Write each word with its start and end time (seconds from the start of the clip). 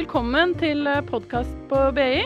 Velkommen 0.00 0.54
til 0.56 0.86
podkast 1.10 1.56
på 1.68 1.78
BI. 1.92 2.22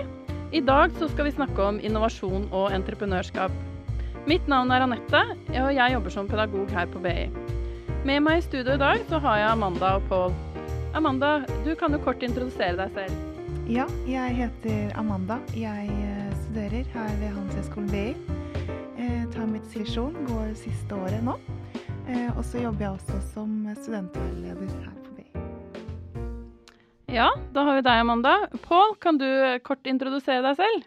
I 0.55 0.61
dag 0.63 0.93
så 0.95 1.09
skal 1.11 1.27
vi 1.27 1.33
snakke 1.35 1.59
om 1.59 1.81
innovasjon 1.83 2.45
og 2.55 2.69
entreprenørskap. 2.71 3.51
Mitt 4.31 4.47
navn 4.47 4.71
er 4.71 4.85
Anette, 4.85 5.23
og 5.59 5.73
jeg 5.75 5.95
jobber 5.97 6.15
som 6.15 6.29
pedagog 6.31 6.71
her 6.71 6.87
på 6.93 7.03
BI. 7.03 7.27
Med 8.07 8.23
meg 8.23 8.39
i 8.39 8.45
studio 8.47 8.77
i 8.77 8.83
dag 8.85 9.03
så 9.11 9.19
har 9.27 9.41
jeg 9.41 9.51
Amanda 9.57 9.91
og 9.99 10.07
Pål. 10.07 10.39
Amanda, 10.95 11.33
du 11.67 11.75
kan 11.75 11.99
jo 11.99 11.99
kort 12.07 12.23
introdusere 12.23 12.79
deg 12.79 12.95
selv. 12.95 13.45
Ja, 13.67 13.91
jeg 14.07 14.39
heter 14.39 14.95
Amanda. 14.95 15.43
Jeg 15.59 15.91
eh, 15.91 16.33
studerer 16.45 16.87
her 16.95 17.15
ved 17.25 17.35
Handelshøyskolen 17.35 17.91
BI. 17.91 18.07
Jeg 19.03 19.31
tar 19.35 19.51
mitt 19.51 19.67
sesjon, 19.75 20.15
går 20.31 20.55
siste 20.63 20.95
året 20.95 21.27
nå. 21.27 21.41
Eh, 22.07 22.31
og 22.37 22.45
så 22.47 22.69
jobber 22.69 22.87
jeg 22.87 23.01
også 23.01 23.25
som 23.35 23.65
studentveileder 23.83 24.79
her. 24.79 25.04
Ja, 27.15 27.29
da 27.55 27.63
har 27.63 27.77
vi 27.77 27.83
deg, 27.87 28.01
Amanda. 28.03 28.31
Pål, 28.65 28.97
kan 28.99 29.19
du 29.21 29.27
kort 29.63 29.87
introdusere 29.87 30.41
deg 30.43 30.57
selv? 30.59 30.87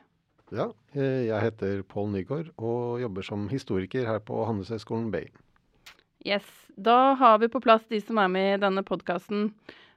Ja, 0.52 0.66
eh, 0.91 1.22
jeg 1.30 1.40
heter 1.40 1.84
Pål 1.88 2.09
Nygaard 2.18 2.49
og 2.59 2.98
jobber 2.99 3.23
som 3.23 3.45
historiker 3.48 4.04
her 4.04 4.20
på 4.20 4.41
Handelshøyskolen 4.44 5.05
Bay. 5.13 5.30
Yes, 6.27 6.44
da 6.76 7.13
har 7.16 7.38
vi 7.40 7.48
på 7.48 7.62
plass 7.63 7.85
de 7.88 8.02
som 8.04 8.20
er 8.20 8.27
med 8.34 8.48
i 8.58 8.59
denne 8.59 8.84
podkasten. 8.84 9.54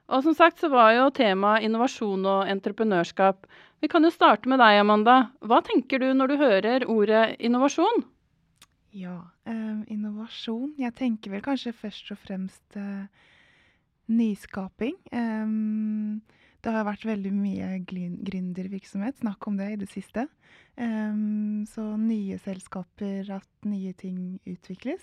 Og 0.07 0.23
som 0.23 0.37
sagt 0.37 0.63
så 0.63 0.69
var 0.71 0.93
jo 0.95 1.09
temaet 1.11 1.67
innovasjon 1.67 2.23
og 2.23 2.47
entreprenørskap. 2.53 3.43
Vi 3.83 3.91
kan 3.91 4.07
jo 4.07 4.13
starte 4.15 4.47
med 4.47 4.63
deg, 4.63 4.79
Amanda. 4.85 5.17
Hva 5.43 5.59
tenker 5.67 5.99
du 5.99 6.13
når 6.15 6.31
du 6.31 6.37
hører 6.45 6.87
ordet 6.87 7.25
innovasjon? 7.43 8.05
Ja, 8.95 9.17
eh, 9.43 9.83
innovasjon. 9.91 10.77
Jeg 10.79 10.95
tenker 10.95 11.35
vel 11.35 11.43
kanskje 11.43 11.75
først 11.75 12.15
og 12.15 12.23
fremst 12.23 12.79
eh, 12.79 13.27
nyskaping. 14.11 14.97
Um, 15.15 16.21
det 16.61 16.73
har 16.75 16.85
vært 16.85 17.07
veldig 17.09 17.31
mye 17.33 17.69
gründervirksomhet, 17.89 19.21
snakk 19.23 19.47
om 19.49 19.57
det 19.57 19.71
i 19.73 19.79
det 19.81 19.89
siste. 19.89 20.27
Um, 20.77 21.63
så 21.69 21.85
nye 21.97 22.37
selskaper, 22.41 23.25
at 23.33 23.67
nye 23.67 23.95
ting 23.97 24.37
utvikles. 24.45 25.01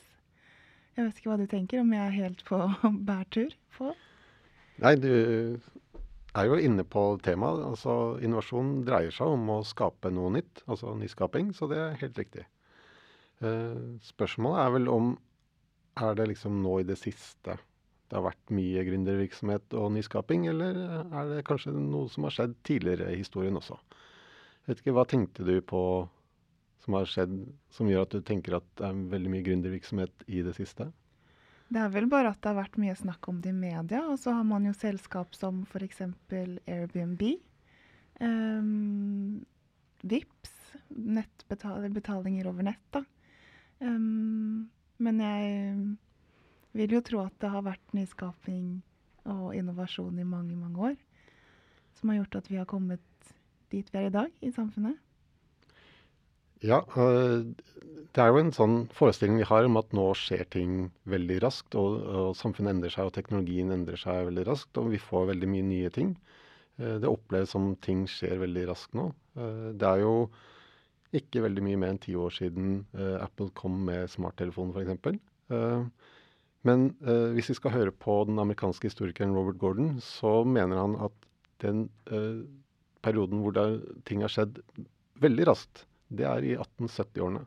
Jeg 0.94 1.06
vet 1.06 1.18
ikke 1.18 1.32
hva 1.32 1.38
du 1.40 1.48
tenker, 1.50 1.82
om 1.82 1.92
jeg 1.94 2.04
er 2.04 2.14
helt 2.14 2.44
på 2.46 2.60
bærtur 3.10 3.54
på? 3.76 3.92
Nei, 4.82 4.94
du 4.98 5.10
er 6.38 6.46
jo 6.46 6.58
inne 6.62 6.84
på 6.86 7.04
temaet. 7.24 7.64
Altså, 7.72 8.18
innovasjon 8.22 8.84
dreier 8.86 9.14
seg 9.14 9.34
om 9.34 9.50
å 9.56 9.62
skape 9.66 10.12
noe 10.14 10.36
nytt, 10.38 10.62
altså 10.70 10.94
nyskaping, 10.98 11.50
så 11.56 11.70
det 11.70 11.80
er 11.82 11.98
helt 12.04 12.22
riktig. 12.22 12.46
Uh, 13.42 13.98
spørsmålet 14.02 14.62
er 14.64 14.76
vel 14.78 14.92
om 14.92 15.16
er 15.98 16.14
det 16.18 16.28
liksom 16.30 16.60
nå 16.62 16.78
i 16.78 16.86
det 16.86 16.98
siste 17.00 17.56
det 18.08 18.16
har 18.16 18.24
vært 18.24 18.52
mye 18.56 18.84
gründervirksomhet 18.86 19.74
og 19.76 19.90
nyskaping, 19.92 20.46
eller 20.48 20.78
er 21.04 21.32
det 21.32 21.42
kanskje 21.48 21.74
noe 21.76 22.08
som 22.12 22.24
har 22.24 22.34
skjedd 22.34 22.54
tidligere 22.64 23.10
i 23.12 23.18
historien 23.20 23.58
også? 23.60 23.76
Jeg 24.62 24.70
vet 24.70 24.80
ikke, 24.82 24.94
Hva 24.96 25.04
tenkte 25.08 25.44
du 25.44 25.58
på 25.64 25.82
som 26.84 26.96
har 26.96 27.10
skjedd 27.10 27.34
som 27.74 27.90
gjør 27.90 28.06
at 28.06 28.16
du 28.16 28.24
tenker 28.24 28.56
at 28.56 28.66
det 28.80 28.86
er 28.88 29.04
veldig 29.12 29.34
mye 29.34 29.44
gründervirksomhet 29.44 30.24
i 30.28 30.40
det 30.46 30.54
siste? 30.56 30.88
Det 31.68 31.82
er 31.82 31.92
vel 31.92 32.08
bare 32.08 32.32
at 32.32 32.40
det 32.40 32.48
har 32.48 32.62
vært 32.62 32.78
mye 32.80 32.96
snakk 32.96 33.28
om 33.28 33.42
det 33.44 33.52
i 33.52 33.56
media. 33.56 34.06
Og 34.08 34.16
så 34.22 34.32
har 34.38 34.46
man 34.48 34.64
jo 34.64 34.72
selskap 34.72 35.36
som 35.36 35.66
f.eks. 35.68 36.00
Airbnb. 36.32 37.24
Um, 38.24 39.44
Vips, 40.00 40.54
nettbetalinger 40.88 42.48
over 42.48 42.70
nett, 42.70 42.84
da. 42.94 43.04
Um, 43.84 44.70
men 44.98 45.20
jeg 45.22 45.76
vil 46.78 46.94
jo 46.96 47.02
tro 47.04 47.24
at 47.26 47.34
det 47.42 47.50
har 47.52 47.66
vært 47.66 47.94
nyskaping 47.96 48.78
og 49.28 49.52
innovasjon 49.58 50.18
i 50.18 50.26
mange, 50.26 50.56
mange 50.56 50.92
år 50.92 50.96
som 51.98 52.12
har 52.12 52.20
gjort 52.20 52.40
at 52.40 52.50
vi 52.50 52.58
har 52.60 52.68
kommet 52.70 53.02
dit 53.72 53.90
vi 53.92 54.00
er 54.00 54.08
i 54.08 54.14
dag 54.14 54.32
i 54.44 54.50
samfunnet. 54.54 54.96
Ja, 56.64 56.80
øh, 56.98 57.54
det 58.14 58.22
er 58.22 58.32
jo 58.32 58.40
en 58.40 58.54
sånn 58.54 58.76
forestilling 58.94 59.38
vi 59.38 59.46
har 59.46 59.66
om 59.66 59.78
at 59.78 59.92
nå 59.94 60.08
skjer 60.18 60.46
ting 60.50 60.88
veldig 61.10 61.38
raskt. 61.44 61.76
Og, 61.78 61.98
og, 62.02 62.30
samfunnet 62.38 62.74
endrer 62.74 62.94
seg, 62.94 63.10
og 63.10 63.14
teknologien 63.14 63.70
endrer 63.74 64.00
seg 64.00 64.26
veldig 64.30 64.46
raskt. 64.48 64.80
Og 64.80 64.90
vi 64.94 65.02
får 65.02 65.30
veldig 65.32 65.50
mye 65.52 65.66
nye 65.68 65.92
ting. 65.94 66.16
Øh, 66.80 66.98
det 67.02 67.10
oppleves 67.10 67.54
som 67.54 67.74
ting 67.84 68.06
skjer 68.10 68.40
veldig 68.42 68.66
raskt 68.72 68.98
nå. 68.98 69.10
Øh, 69.38 69.70
det 69.78 69.90
er 69.90 70.02
jo 70.02 70.14
ikke 71.18 71.44
veldig 71.46 71.64
mye 71.64 71.80
mer 71.80 71.94
enn 71.94 72.02
ti 72.02 72.12
år 72.20 72.34
siden 72.36 72.82
Apple 72.92 73.46
kom 73.56 73.78
med 73.86 74.10
smarttelefonen, 74.12 74.74
f.eks. 74.76 75.14
Men 76.66 76.88
eh, 77.06 77.30
hvis 77.36 77.52
vi 77.52 77.56
skal 77.58 77.74
høre 77.74 77.94
på 77.94 78.22
den 78.28 78.40
amerikanske 78.42 78.90
historikeren 78.90 79.34
Robert 79.36 79.60
Gordon, 79.62 79.98
så 80.02 80.42
mener 80.44 80.80
han 80.80 80.96
at 81.06 81.28
den 81.62 81.86
eh, 82.10 82.42
perioden 83.04 83.44
hvor 83.44 83.54
der, 83.54 83.78
ting 84.08 84.24
har 84.24 84.32
skjedd 84.32 84.58
veldig 85.22 85.46
raskt, 85.50 85.84
det 86.08 86.26
er 86.26 86.44
i 86.46 86.56
1870-årene. 86.56 87.44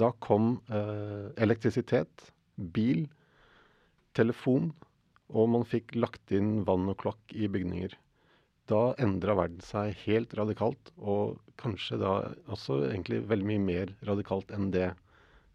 Da 0.00 0.10
kom 0.22 0.56
eh, 0.70 1.30
elektrisitet, 1.42 2.30
bil, 2.74 3.06
telefon, 4.18 4.70
og 5.30 5.50
man 5.54 5.66
fikk 5.66 5.94
lagt 5.98 6.32
inn 6.34 6.64
vann 6.66 6.88
og 6.90 6.98
kloakk 7.02 7.34
i 7.34 7.46
bygninger. 7.50 7.94
Da 8.70 8.82
endra 9.02 9.34
verden 9.38 9.62
seg 9.66 9.94
helt 10.04 10.34
radikalt, 10.38 10.92
og 10.98 11.38
kanskje 11.60 11.98
da 12.02 12.12
også 12.50 12.80
egentlig 12.90 13.22
veldig 13.30 13.48
mye 13.52 13.64
mer 13.66 13.94
radikalt 14.06 14.50
enn 14.54 14.70
det 14.74 14.92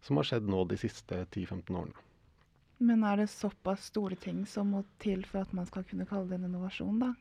som 0.04 0.20
har 0.20 0.28
skjedd 0.28 0.48
nå 0.52 0.64
de 0.70 0.80
siste 0.80 1.22
10-15 1.24 1.76
årene. 1.76 2.05
Men 2.78 3.04
er 3.08 3.22
det 3.22 3.30
såpass 3.32 3.88
store 3.90 4.18
ting 4.20 4.42
som 4.48 4.74
må 4.74 4.82
til 5.02 5.24
for 5.28 5.46
at 5.46 5.52
man 5.56 5.68
skal 5.68 5.86
kunne 5.88 6.06
kalle 6.08 6.28
det 6.28 6.40
en 6.40 6.48
innovasjon, 6.50 6.98
da? 7.00 7.12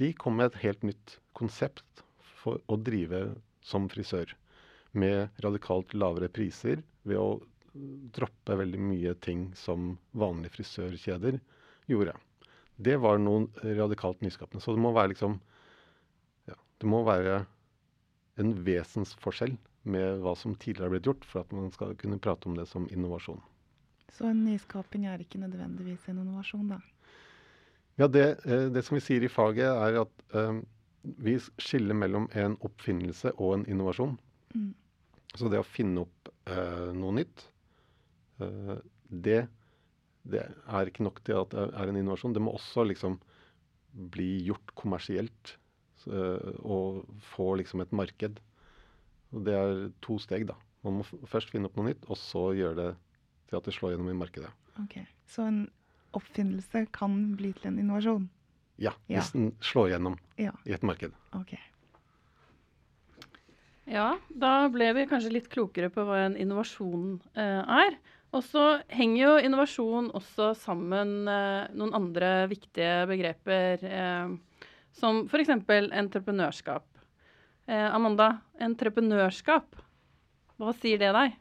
de 0.00 0.12
kom 0.14 0.38
med 0.38 0.52
et 0.52 0.62
helt 0.62 0.84
nytt 0.86 1.18
konsept 1.36 2.04
for 2.38 2.62
å 2.70 2.78
drive 2.80 3.24
som 3.66 3.88
frisør. 3.92 4.32
Med 4.96 5.42
radikalt 5.44 5.92
lavere 5.94 6.30
priser 6.32 6.80
ved 7.04 7.20
å 7.20 7.40
droppe 8.14 8.56
veldig 8.58 8.80
mye 8.80 9.12
ting 9.24 9.48
som 9.58 9.96
vanlige 10.16 10.56
frisørkjeder 10.56 11.38
gjorde. 11.90 12.14
Det 12.78 12.96
var 13.02 13.20
noe 13.20 13.74
radikalt 13.76 14.22
nyskapende. 14.24 14.62
Så 14.62 14.74
det 14.74 14.82
må 14.82 14.94
være 14.94 15.12
liksom 15.12 15.38
det 16.78 16.88
må 16.90 17.02
være 17.06 17.42
en 18.38 18.52
vesensforskjell 18.66 19.56
med 19.88 20.22
hva 20.22 20.34
som 20.38 20.54
tidligere 20.54 20.88
har 20.88 20.94
blitt 20.94 21.08
gjort, 21.08 21.26
for 21.26 21.42
at 21.42 21.54
man 21.56 21.72
skal 21.74 21.96
kunne 21.98 22.20
prate 22.22 22.48
om 22.50 22.56
det 22.58 22.68
som 22.70 22.86
innovasjon. 22.92 23.40
Så 24.14 24.28
en 24.30 24.44
nyskaping 24.46 25.06
er 25.08 25.22
ikke 25.22 25.40
nødvendigvis 25.42 26.08
en 26.10 26.22
innovasjon, 26.22 26.72
da? 26.74 26.80
Ja, 27.98 28.06
det, 28.06 28.26
eh, 28.46 28.68
det 28.70 28.84
som 28.86 28.98
vi 28.98 29.02
sier 29.02 29.24
i 29.26 29.30
faget, 29.32 29.66
er 29.66 30.00
at 30.04 30.24
um, 30.34 30.62
vi 31.18 31.34
skiller 31.58 31.98
mellom 31.98 32.28
en 32.38 32.56
oppfinnelse 32.64 33.34
og 33.36 33.56
en 33.56 33.66
innovasjon. 33.70 34.16
Mm. 34.54 34.72
Så 35.34 35.50
det 35.50 35.60
å 35.60 35.66
finne 35.66 36.04
opp 36.06 36.30
uh, 36.50 36.90
noe 36.96 37.16
nytt, 37.18 37.46
uh, 38.42 38.76
det, 39.08 39.40
det, 40.30 40.44
er 40.46 40.90
ikke 40.90 41.06
nok 41.06 41.20
til 41.26 41.42
at 41.42 41.54
det 41.54 41.66
er 41.68 41.90
en 41.90 41.98
innovasjon. 42.00 42.36
Det 42.36 42.42
må 42.44 42.54
også 42.54 42.86
liksom 42.86 43.18
bli 44.14 44.30
gjort 44.46 44.74
kommersielt 44.78 45.56
og 46.08 47.02
eh, 47.02 47.26
få 47.34 47.50
liksom 47.60 47.82
et 47.84 47.92
marked. 47.92 48.40
Og 49.32 49.44
det 49.44 49.54
er 49.54 49.82
to 50.04 50.18
steg, 50.22 50.46
da. 50.48 50.54
Man 50.86 51.00
må 51.00 51.06
først 51.28 51.50
finne 51.52 51.68
opp 51.68 51.76
noe 51.76 51.90
nytt, 51.90 52.04
og 52.08 52.16
så 52.16 52.48
gjøre 52.56 52.76
det 52.78 52.88
til 53.50 53.58
at 53.58 53.64
det 53.68 53.74
slår 53.76 53.94
gjennom 53.96 54.10
i 54.12 54.18
markedet. 54.18 54.50
Ok, 54.82 54.98
Så 55.28 55.44
en 55.48 55.64
oppfinnelse 56.16 56.86
kan 56.94 57.34
bli 57.36 57.50
til 57.52 57.72
en 57.72 57.78
innovasjon? 57.82 58.28
Ja, 58.78 58.92
Ja. 59.08 59.18
hvis 59.20 59.32
den 59.34 59.50
slår 59.60 59.90
gjennom 59.90 60.16
Ja, 60.38 60.52
i 60.64 60.72
et 60.72 60.82
marked. 60.86 61.12
Okay. 61.34 61.58
Ja, 63.88 64.18
da 64.28 64.68
ble 64.68 64.90
vi 64.94 65.06
kanskje 65.08 65.32
litt 65.32 65.48
klokere 65.52 65.88
på 65.90 66.04
hva 66.04 66.26
en 66.26 66.36
innovasjon 66.36 67.20
eh, 67.34 67.62
er. 67.64 67.96
Og 68.36 68.42
så 68.44 68.82
henger 68.92 69.22
jo 69.22 69.36
innovasjon 69.48 70.10
også 70.16 70.50
sammen 70.60 71.24
med 71.24 71.72
noen 71.78 71.94
andre 71.96 72.46
viktige 72.50 73.06
begreper, 73.08 73.84
eh, 73.88 74.34
som 74.98 75.24
f.eks. 75.26 75.50
entreprenørskap. 75.50 76.86
Eh, 77.68 77.94
Amanda, 77.94 78.38
entreprenørskap, 78.60 79.76
hva 80.58 80.72
sier 80.80 81.00
det 81.00 81.12
deg? 81.14 81.36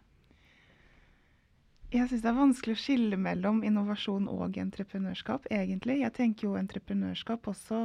Jeg 1.87 2.09
syns 2.09 2.23
det 2.25 2.27
er 2.27 2.35
vanskelig 2.35 2.75
å 2.75 2.79
skille 2.81 3.17
mellom 3.21 3.61
innovasjon 3.63 4.27
og 4.27 4.57
entreprenørskap, 4.59 5.47
egentlig. 5.55 6.01
Jeg 6.01 6.13
tenker 6.17 6.49
jo 6.49 6.57
entreprenørskap 6.59 7.47
også 7.47 7.79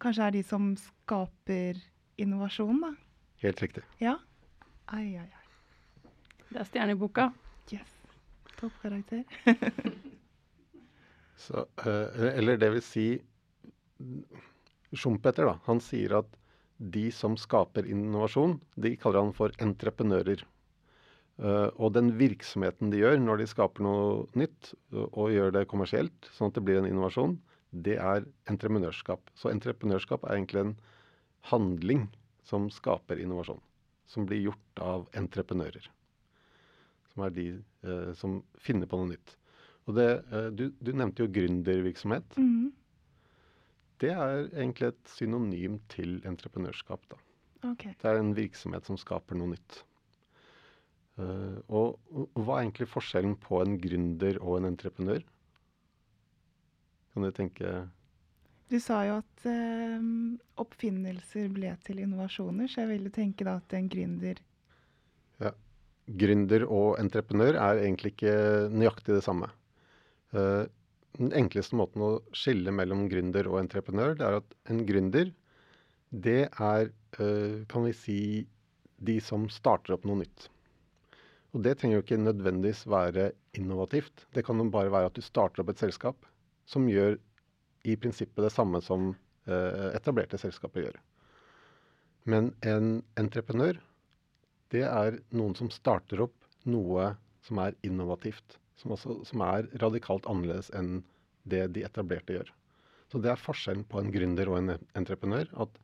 kanskje 0.00 0.28
er 0.28 0.36
de 0.36 0.42
som 0.46 0.70
skaper 0.78 1.80
innovasjon, 2.20 2.78
da. 2.84 2.92
Helt 3.42 3.62
riktig. 3.64 3.82
Ja? 4.00 4.14
Ai, 4.94 5.16
ai, 5.18 5.26
ai. 5.26 6.10
Det 6.50 6.62
er 6.62 6.68
stjerne 6.68 6.94
i 6.94 7.00
boka. 7.00 7.30
Yes. 7.74 7.90
Toppkarakter. 8.60 9.24
Så, 11.40 11.66
eh, 11.82 12.30
eller 12.36 12.60
det 12.60 12.68
vil 12.74 12.82
si 12.84 13.06
Schumpeter, 14.96 15.46
da, 15.46 15.58
han 15.66 15.80
sier 15.84 16.16
at 16.18 16.30
de 16.80 17.10
som 17.12 17.36
skaper 17.38 17.86
innovasjon, 17.86 18.56
de 18.80 18.94
kaller 18.98 19.26
han 19.26 19.34
for 19.36 19.54
entreprenører. 19.62 20.42
Uh, 21.40 21.68
og 21.80 21.94
den 21.96 22.10
virksomheten 22.20 22.90
de 22.92 23.00
gjør 23.00 23.16
når 23.20 23.40
de 23.40 23.48
skaper 23.48 23.84
noe 23.84 24.26
nytt, 24.36 24.72
og, 24.92 25.06
og 25.08 25.30
gjør 25.32 25.54
det 25.56 25.68
kommersielt, 25.70 26.28
sånn 26.36 26.50
at 26.50 26.58
det 26.58 26.64
blir 26.66 26.80
en 26.80 26.88
innovasjon, 26.88 27.38
det 27.70 27.96
er 28.02 28.26
entreprenørskap. 28.50 29.30
Så 29.38 29.52
entreprenørskap 29.52 30.24
er 30.26 30.36
egentlig 30.36 30.64
en 30.64 30.74
handling 31.52 32.08
som 32.44 32.66
skaper 32.72 33.20
innovasjon. 33.22 33.60
Som 34.10 34.26
blir 34.26 34.42
gjort 34.48 34.82
av 34.82 35.06
entreprenører. 35.16 35.86
Som 37.12 37.28
er 37.28 37.36
de 37.36 37.46
uh, 37.86 38.10
som 38.18 38.40
finner 38.58 38.90
på 38.90 38.98
noe 38.98 39.12
nytt. 39.12 39.36
Og 39.88 39.96
det, 39.96 40.10
du, 40.54 40.68
du 40.76 40.90
nevnte 40.92 41.24
jo 41.24 41.32
gründervirksomhet. 41.34 42.36
Mhm. 42.40 42.68
Det 44.00 44.10
er 44.14 44.48
egentlig 44.48 44.92
et 44.92 45.12
synonym 45.12 45.78
til 45.92 46.18
entreprenørskap. 46.26 47.04
da. 47.10 47.20
Okay. 47.72 47.92
Det 48.00 48.08
er 48.08 48.18
en 48.20 48.34
virksomhet 48.36 48.86
som 48.88 48.96
skaper 49.00 49.36
noe 49.36 49.52
nytt. 49.52 49.82
Uh, 51.20 51.60
og, 51.68 51.98
og 52.14 52.38
hva 52.40 52.56
er 52.56 52.64
egentlig 52.64 52.88
forskjellen 52.88 53.34
på 53.42 53.60
en 53.60 53.76
gründer 53.82 54.38
og 54.40 54.60
en 54.60 54.70
entreprenør? 54.70 55.24
Kan 57.12 57.26
du 57.26 57.30
tenke 57.34 57.72
Du 58.70 58.78
sa 58.80 59.02
jo 59.04 59.18
at 59.20 59.44
uh, 59.44 60.06
oppfinnelser 60.62 61.50
ble 61.52 61.74
til 61.84 62.00
innovasjoner, 62.06 62.70
så 62.70 62.86
jeg 62.86 62.94
ville 62.94 63.12
tenke 63.12 63.44
da 63.44 63.58
at 63.60 63.76
en 63.76 63.90
gründer 63.92 64.40
Gründer 66.18 66.64
og 66.66 66.98
entreprenør 66.98 67.58
er 67.60 67.84
egentlig 67.84 68.14
ikke 68.14 68.34
nøyaktig 68.74 69.14
det 69.14 69.22
samme. 69.22 69.50
Eh, 70.34 70.64
den 71.18 71.32
enkleste 71.36 71.76
måten 71.78 72.04
å 72.04 72.10
skille 72.36 72.72
mellom 72.74 73.08
gründer 73.10 73.48
og 73.50 73.60
entreprenør, 73.64 74.14
det 74.18 74.26
er 74.26 74.38
at 74.40 74.56
en 74.72 74.84
gründer, 74.88 75.32
det 76.10 76.40
er, 76.48 76.90
eh, 77.18 77.64
kan 77.68 77.84
vi 77.86 77.92
si, 77.92 78.20
de 79.00 79.20
som 79.20 79.48
starter 79.48 79.94
opp 79.96 80.04
noe 80.04 80.20
nytt. 80.22 80.48
Og 81.54 81.64
det 81.64 81.78
trenger 81.78 81.98
jo 81.98 82.04
ikke 82.04 82.20
nødvendigvis 82.20 82.84
være 82.86 83.30
innovativt. 83.58 84.26
Det 84.34 84.44
kan 84.46 84.58
jo 84.60 84.68
bare 84.70 84.92
være 84.92 85.10
at 85.10 85.16
du 85.16 85.22
starter 85.24 85.62
opp 85.62 85.72
et 85.72 85.82
selskap 85.82 86.26
som 86.66 86.86
gjør 86.86 87.18
i 87.88 87.96
prinsippet 87.96 88.44
det 88.44 88.52
samme 88.52 88.82
som 88.84 89.14
eh, 89.46 89.88
etablerte 89.96 90.38
selskaper 90.38 90.84
gjør. 90.84 91.00
Men 92.28 92.52
en 92.62 93.00
entreprenør, 93.18 93.80
det 94.70 94.84
er 94.86 95.18
noen 95.34 95.56
som 95.58 95.72
starter 95.72 96.22
opp 96.28 96.36
noe 96.68 97.14
som 97.42 97.58
er 97.64 97.74
innovativt. 97.82 98.59
Som, 98.80 98.94
også, 98.96 99.18
som 99.28 99.44
er 99.44 99.68
radikalt 99.82 100.26
annerledes 100.30 100.70
enn 100.76 101.02
det 101.52 101.66
de 101.76 101.84
etablerte 101.84 102.36
gjør. 102.38 102.50
Så 103.12 103.20
det 103.20 103.32
er 103.32 103.40
forskjellen 103.42 103.84
på 103.90 104.00
en 104.00 104.12
gründer 104.14 104.48
og 104.52 104.60
en 104.60 104.74
entreprenør. 104.96 105.50
At 105.64 105.76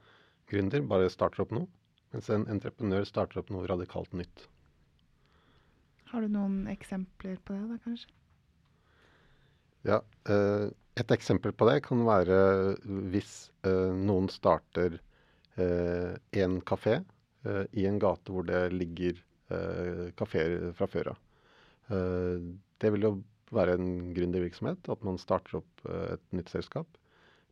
gründer 0.51 0.85
bare 0.89 1.11
starter 1.13 1.45
opp 1.45 1.53
noe, 1.57 1.69
mens 2.15 2.31
en 2.33 2.47
entreprenør 2.53 3.05
starter 3.09 3.43
opp 3.43 3.51
noe 3.53 3.67
radikalt 3.69 4.15
nytt. 4.17 4.47
Har 6.13 6.23
du 6.25 6.31
noen 6.33 6.61
eksempler 6.71 7.37
på 7.45 7.57
det, 7.57 7.65
da, 7.73 7.79
kanskje? 7.85 8.13
Ja, 9.87 10.01
eh, 10.31 10.69
Et 10.97 11.11
eksempel 11.13 11.53
på 11.53 11.67
det 11.69 11.83
kan 11.85 12.07
være 12.07 12.37
hvis 13.13 13.33
eh, 13.69 13.93
noen 13.93 14.31
starter 14.33 14.95
eh, 15.61 16.15
en 16.41 16.55
kafé 16.65 16.95
eh, 17.45 17.65
i 17.77 17.85
en 17.91 17.99
gate 18.01 18.33
hvor 18.33 18.47
det 18.49 18.63
ligger 18.73 19.19
eh, 19.53 20.07
kafeer 20.17 20.71
fra 20.79 20.89
før 20.89 21.13
av. 21.13 21.21
Det 22.83 22.93
vil 22.93 23.07
jo 23.07 23.13
være 23.55 23.77
en 23.79 24.15
gründervirksomhet, 24.17 24.89
at 24.91 25.05
man 25.07 25.19
starter 25.23 25.61
opp 25.61 25.85
eh, 25.89 26.17
et 26.17 26.25
nytt 26.37 26.51
selskap. 26.53 26.99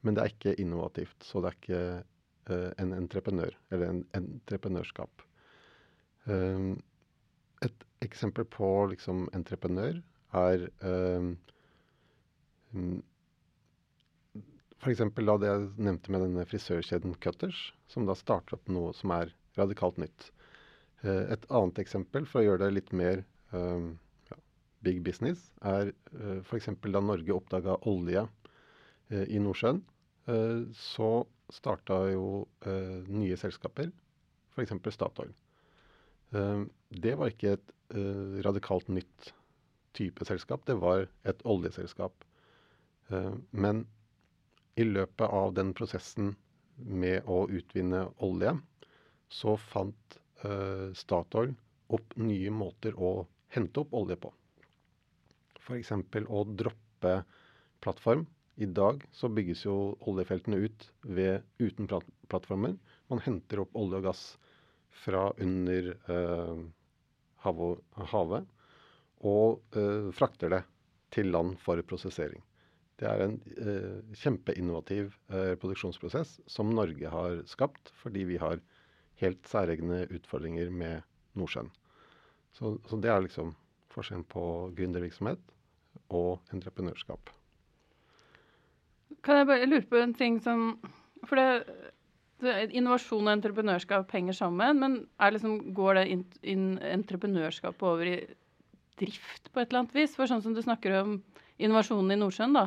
Men 0.05 0.17
det 0.17 0.25
er 0.25 0.33
ikke 0.35 0.57
innovativt, 0.61 1.17
så 1.25 1.41
det 1.41 1.51
er 1.51 1.61
ikke 1.61 1.85
eh, 2.51 2.71
en 2.83 2.93
entreprenør, 2.97 3.55
eller 3.73 3.93
en 3.93 4.03
entreprenørskap. 4.19 5.25
Eh, 6.29 6.75
et 7.65 7.89
eksempel 8.05 8.45
på 8.53 8.69
liksom 8.93 9.29
entreprenør 9.37 10.03
er 10.35 10.67
eh, 10.85 11.29
mm, 12.75 13.03
da 14.85 15.37
det 15.41 15.49
jeg 15.49 15.69
nevnte 15.81 16.13
med 16.13 16.27
denne 16.27 16.45
frisørkjeden 16.45 17.15
Cutters, 17.25 17.71
som 17.89 18.05
da 18.05 18.17
starter 18.19 18.59
opp 18.59 18.69
noe 18.69 18.93
som 18.93 19.15
er 19.17 19.33
radikalt 19.57 19.97
nytt. 20.03 20.29
Eh, 21.01 21.33
Et 21.33 21.47
annet 21.49 21.81
eksempel, 21.81 22.27
for 22.29 22.43
å 22.43 22.45
gjøre 22.49 22.67
det 22.67 22.75
litt 22.77 22.93
mer 22.93 23.23
ja, 23.55 23.95
big 24.85 25.03
business, 25.07 25.47
er 25.65 25.93
uh, 26.15 26.41
f.eks. 26.45 26.71
da 26.85 27.01
Norge 27.05 27.35
oppdaga 27.35 27.77
olje 27.91 28.25
eh, 29.11 29.27
i 29.29 29.41
Nordsjøen. 29.43 29.81
eh, 30.29 30.61
så 30.79 31.11
starta 31.53 31.99
jo 32.13 32.27
eh, 32.67 33.01
nye 33.09 33.37
selskaper, 33.41 33.91
f.eks. 34.55 34.75
Statoil. 34.97 35.33
Eh, 36.35 36.63
det 37.05 37.15
var 37.21 37.33
ikke 37.33 37.57
et 37.59 37.75
eh, 37.95 38.39
radikalt 38.47 38.89
nytt 38.89 39.33
type 39.95 40.27
selskap, 40.27 40.65
det 40.67 40.77
var 40.83 41.07
et 41.25 41.43
oljeselskap. 41.47 42.25
Eh, 43.11 43.35
men 43.53 43.85
i 44.77 44.85
løpet 44.89 45.29
av 45.31 45.53
den 45.55 45.73
prosessen 45.77 46.35
med 46.77 47.29
å 47.31 47.45
utvinne 47.55 48.07
olje, 48.27 48.57
så 49.31 49.55
fant 49.61 50.19
eh, 50.45 50.89
Statoil 50.99 51.55
opp 51.95 52.17
nye 52.19 52.51
måter 52.51 52.97
å 52.99 53.13
hente 53.55 53.85
opp 53.85 53.95
olje 53.95 54.17
på. 54.25 54.33
F.eks. 55.65 55.93
å 56.29 56.45
droppe 56.45 57.19
plattform. 57.85 58.27
I 58.57 58.69
dag 58.71 59.03
så 59.13 59.29
bygges 59.33 59.65
jo 59.65 59.75
oljefeltene 60.07 60.61
ut 60.63 60.89
ved, 61.03 61.43
uten 61.59 61.89
plat 61.91 62.07
plattformer. 62.31 62.77
Man 63.11 63.23
henter 63.25 63.65
opp 63.65 63.75
olje 63.77 63.99
og 63.99 64.07
gass 64.07 64.23
fra 65.05 65.27
under 65.43 65.91
eh, 65.97 66.61
havet, 67.45 67.83
havet 68.13 68.47
og 69.25 69.77
eh, 69.77 70.11
frakter 70.15 70.53
det 70.55 70.63
til 71.15 71.33
land 71.35 71.57
for 71.63 71.81
prosessering. 71.89 72.43
Det 73.01 73.09
er 73.11 73.25
en 73.25 73.35
eh, 73.59 74.15
kjempeinnovativ 74.23 75.17
eh, 75.33 75.55
produksjonsprosess 75.59 76.37
som 76.51 76.71
Norge 76.77 77.11
har 77.11 77.41
skapt 77.51 77.91
fordi 78.03 78.23
vi 78.29 78.39
har 78.43 78.63
helt 79.23 79.51
særegne 79.51 80.05
utfordringer 80.15 80.71
med 80.71 81.03
Nordsjøen. 81.39 81.73
Så, 82.55 82.77
så 82.87 83.01
det 83.03 83.11
er 83.11 83.25
liksom 83.27 83.51
forskjellen 83.95 84.27
på 84.31 84.45
gründervirksomhet 84.79 85.54
og 86.13 86.55
entreprenørskap. 86.55 87.33
Kan 89.25 89.41
jeg 89.41 89.49
bare 89.49 89.69
lure 89.69 89.89
på 89.89 90.01
en 90.01 90.15
ting 90.17 90.41
som 90.43 90.77
For 91.25 91.41
det, 91.41 91.65
det 92.45 92.75
innovasjon 92.77 93.25
og 93.25 93.33
entreprenørskap 93.33 94.11
henger 94.13 94.37
sammen, 94.37 94.81
men 94.83 94.97
liksom, 95.33 95.73
går 95.73 95.95
det 95.95 96.03
in, 96.13 96.25
in, 96.43 96.65
entreprenørskapet 96.85 97.87
over 97.89 98.11
i 98.11 98.17
drift 99.01 99.49
på 99.49 99.63
et 99.63 99.71
eller 99.71 99.85
annet 99.85 99.97
vis? 99.97 100.13
For 100.19 100.29
sånn 100.29 100.43
som 100.45 100.53
du 100.53 100.61
snakker 100.61 100.99
om 100.99 101.15
innovasjonen 101.57 102.13
i 102.13 102.19
Nordsjøen, 102.21 102.53
da, 102.59 102.67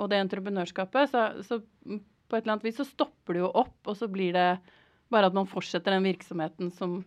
og 0.00 0.10
det 0.10 0.18
entreprenørskapet, 0.24 1.12
så, 1.12 1.28
så 1.46 1.60
på 1.62 2.34
et 2.34 2.42
eller 2.42 2.56
annet 2.56 2.66
vis 2.66 2.80
så 2.80 2.88
stopper 2.88 3.36
det 3.36 3.44
jo 3.44 3.52
opp, 3.62 3.76
og 3.86 3.98
så 4.00 4.08
blir 4.10 4.34
det 4.34 4.48
bare 5.12 5.28
at 5.28 5.36
man 5.36 5.46
fortsetter 5.46 5.94
den 5.94 6.08
virksomheten 6.08 6.72
som 6.74 7.02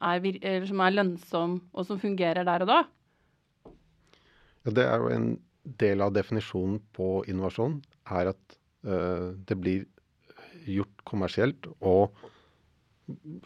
er, 0.00 0.24
som 0.70 0.80
er 0.80 0.96
lønnsom, 0.96 1.58
og 1.74 1.88
som 1.88 2.00
fungerer 2.00 2.46
der 2.48 2.64
og 2.64 2.70
da. 2.70 2.80
Ja, 4.66 4.74
det 4.76 4.84
er 4.84 5.00
jo 5.00 5.12
en 5.14 5.30
del 5.80 6.02
av 6.04 6.12
definisjonen 6.16 6.80
på 6.96 7.22
innovasjon, 7.30 7.78
er 8.10 8.32
at 8.34 8.58
uh, 8.88 9.32
det 9.48 9.56
blir 9.60 9.86
gjort 10.68 11.04
kommersielt 11.08 11.68
og 11.78 12.16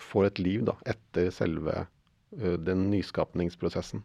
får 0.00 0.28
et 0.28 0.40
liv 0.42 0.64
da, 0.66 0.74
etter 0.90 1.30
selve 1.34 1.84
uh, 1.84 2.56
den 2.66 2.88
nyskapningsprosessen. 2.90 4.02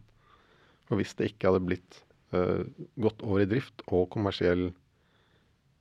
Og 0.90 1.00
hvis 1.00 1.16
det 1.18 1.32
ikke 1.32 1.50
hadde 1.50 1.66
blitt 1.66 2.00
uh, 2.34 2.62
gått 3.02 3.22
over 3.26 3.42
i 3.42 3.50
drift 3.50 3.86
og 3.88 4.10
kommersiell 4.14 4.70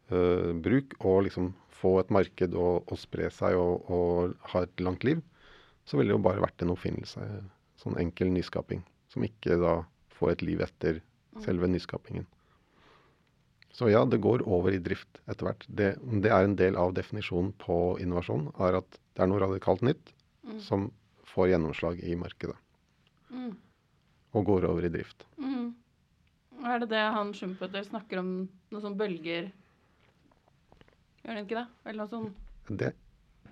bruk, 0.10 0.96
og 1.06 1.20
liksom 1.28 1.52
få 1.80 2.00
et 2.02 2.10
marked 2.10 2.56
og, 2.58 2.88
og 2.90 2.98
spre 2.98 3.28
seg 3.30 3.54
og, 3.62 3.92
og, 3.94 4.32
ha 4.54 4.64
et 4.66 4.82
langt 4.82 5.06
liv, 5.06 5.22
så 5.86 6.00
ville 6.00 6.10
det 6.10 6.18
jo 6.18 6.24
bare 6.26 6.42
vært 6.42 6.64
en 6.66 6.74
oppfinnelse. 6.74 7.28
Sånn 7.78 8.00
enkel 8.02 8.32
nyskaping. 8.34 8.82
Som 9.14 9.28
ikke 9.28 9.60
da 9.62 9.76
får 10.18 10.34
et 10.34 10.46
liv 10.48 10.64
etter. 10.66 10.98
Selve 11.44 11.70
nyskapingen. 11.70 12.28
Så 13.72 13.90
ja, 13.90 14.02
det 14.06 14.18
går 14.18 14.42
over 14.50 14.76
i 14.76 14.82
drift 14.84 15.22
etter 15.30 15.48
hvert. 15.48 15.66
Det, 15.68 15.94
det, 16.02 16.32
er 16.34 16.44
en 16.44 16.56
del 16.60 16.76
av 16.76 16.92
definisjonen 16.98 17.54
på 17.62 17.98
innovasjon, 18.04 18.50
er 18.60 18.82
at 18.82 18.98
det 19.16 19.24
er 19.24 19.30
noe 19.32 19.40
radikalt 19.40 19.84
nytt 19.86 20.12
mm. 20.44 20.58
som 20.66 20.90
får 21.30 21.54
gjennomslag 21.54 22.02
i 22.04 22.16
markedet. 22.20 22.58
Mm. 23.30 23.54
Og 24.36 24.50
går 24.50 24.68
over 24.68 24.88
i 24.88 24.92
drift. 24.92 25.24
Mm. 25.40 25.70
Er 26.68 26.82
det 26.84 26.90
det 26.92 27.06
han 27.16 27.32
Schumpeter 27.38 27.86
snakker 27.88 28.20
om, 28.20 28.34
noen 28.74 28.84
sånne 28.84 29.00
bølger 29.00 29.52
Gjør 31.20 31.36
han 31.36 31.46
ikke 31.46 31.60
det? 31.60 31.66
Eller 31.86 32.00
noe 32.02 32.10
sånt? 32.12 32.44
Det, 32.70 32.92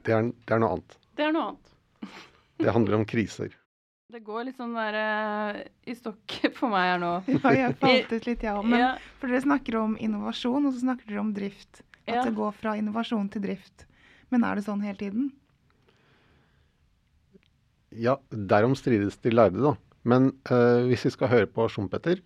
det, 0.03 0.11
er, 0.11 0.27
det 0.31 0.55
er 0.55 0.61
noe 0.63 0.75
annet. 0.75 0.97
Det 1.17 1.25
er 1.25 1.33
noe 1.35 1.49
annet. 1.51 1.73
det 2.63 2.73
handler 2.73 2.99
om 2.99 3.07
kriser. 3.07 3.55
Det 4.07 4.21
går 4.23 4.45
litt 4.47 4.55
sånn 4.55 4.71
der 4.71 4.95
uh, 4.95 5.57
i 5.83 5.93
stokk 5.97 6.37
på 6.57 6.69
meg 6.71 6.93
her 6.93 7.01
nå. 7.01 7.09
Ja, 7.33 7.51
jeg 7.57 7.75
falt 7.81 8.13
ut 8.13 8.29
litt, 8.29 8.45
ja. 8.45 8.53
Men, 8.63 8.79
ja. 8.79 8.93
For 9.19 9.27
dere 9.27 9.43
snakker 9.43 9.75
om 9.81 9.97
innovasjon, 9.99 10.63
og 10.63 10.71
så 10.71 10.85
snakker 10.85 11.09
dere 11.11 11.25
om 11.25 11.33
drift. 11.35 11.81
At 12.05 12.21
ja. 12.21 12.23
det 12.23 12.37
går 12.37 12.55
fra 12.55 12.77
innovasjon 12.79 13.27
til 13.33 13.43
drift. 13.43 13.83
Men 14.31 14.47
er 14.47 14.55
det 14.55 14.63
sånn 14.69 14.85
hele 14.85 14.95
tiden? 15.01 15.27
Ja, 17.91 18.15
derom 18.31 18.77
strides 18.79 19.19
de 19.27 19.35
lærde, 19.35 19.59
da. 19.59 19.75
Men 20.07 20.31
uh, 20.53 20.87
hvis 20.87 21.03
vi 21.09 21.15
skal 21.17 21.33
høre 21.33 21.51
på 21.51 21.67
Schumpeter, 21.67 22.23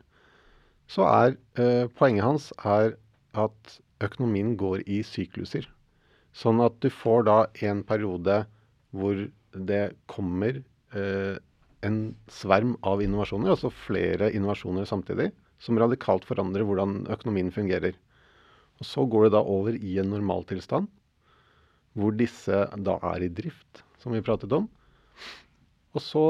så 0.86 1.10
er 1.10 1.38
uh, 1.58 1.90
poenget 1.98 2.28
hans 2.28 2.52
er 2.62 2.94
at 3.34 3.78
økonomien 4.06 4.54
går 4.60 4.86
i 4.86 5.02
sykluser. 5.06 5.66
Sånn 6.38 6.62
at 6.62 6.78
du 6.86 6.94
får 6.94 7.26
da 7.26 7.44
en 7.66 7.82
periode 7.90 8.44
hvor 8.94 9.26
det 9.52 9.86
kommer 10.12 10.62
eh, 10.96 11.38
en 11.86 12.16
sverm 12.32 12.76
av 12.86 13.02
innovasjoner, 13.04 13.54
altså 13.54 13.72
flere 13.74 14.32
innovasjoner 14.36 14.88
samtidig, 14.90 15.32
som 15.62 15.80
radikalt 15.80 16.26
forandrer 16.26 16.66
hvordan 16.66 17.06
økonomien 17.14 17.52
fungerer. 17.54 17.98
Og 18.82 18.88
Så 18.88 19.06
går 19.06 19.28
det 19.28 19.36
da 19.36 19.44
over 19.46 19.78
i 19.78 19.98
en 20.02 20.10
normaltilstand, 20.10 20.90
hvor 21.94 22.16
disse 22.16 22.64
da 22.82 22.98
er 23.12 23.26
i 23.26 23.30
drift, 23.30 23.84
som 24.02 24.16
vi 24.16 24.24
pratet 24.26 24.54
om. 24.56 24.70
Og 25.94 26.02
så, 26.02 26.26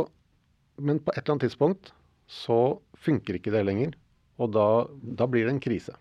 men 0.81 0.99
på 0.99 1.13
et 1.13 1.21
eller 1.21 1.35
annet 1.35 1.47
tidspunkt 1.47 1.91
så 2.31 2.79
funker 2.97 3.37
ikke 3.37 3.53
det 3.53 3.65
lenger, 3.67 3.93
og 4.41 4.55
da, 4.55 4.67
da 4.99 5.27
blir 5.29 5.45
det 5.45 5.55
en 5.55 5.63
krise. 5.63 5.93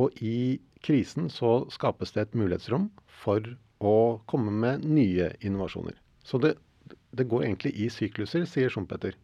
Og 0.00 0.14
i 0.24 0.60
krisen 0.84 1.28
så 1.32 1.62
skapes 1.72 2.14
det 2.14 2.26
et 2.26 2.36
mulighetsrom 2.38 2.90
for 3.22 3.44
å 3.82 3.96
komme 4.30 4.52
med 4.54 4.84
nye 4.86 5.32
innovasjoner. 5.42 5.96
Så 6.24 6.38
det, 6.42 6.54
det 7.12 7.28
går 7.30 7.46
egentlig 7.46 7.72
i 7.76 7.88
sykluser, 7.92 8.46
sier 8.48 8.72
Schumpeter. 8.72 9.16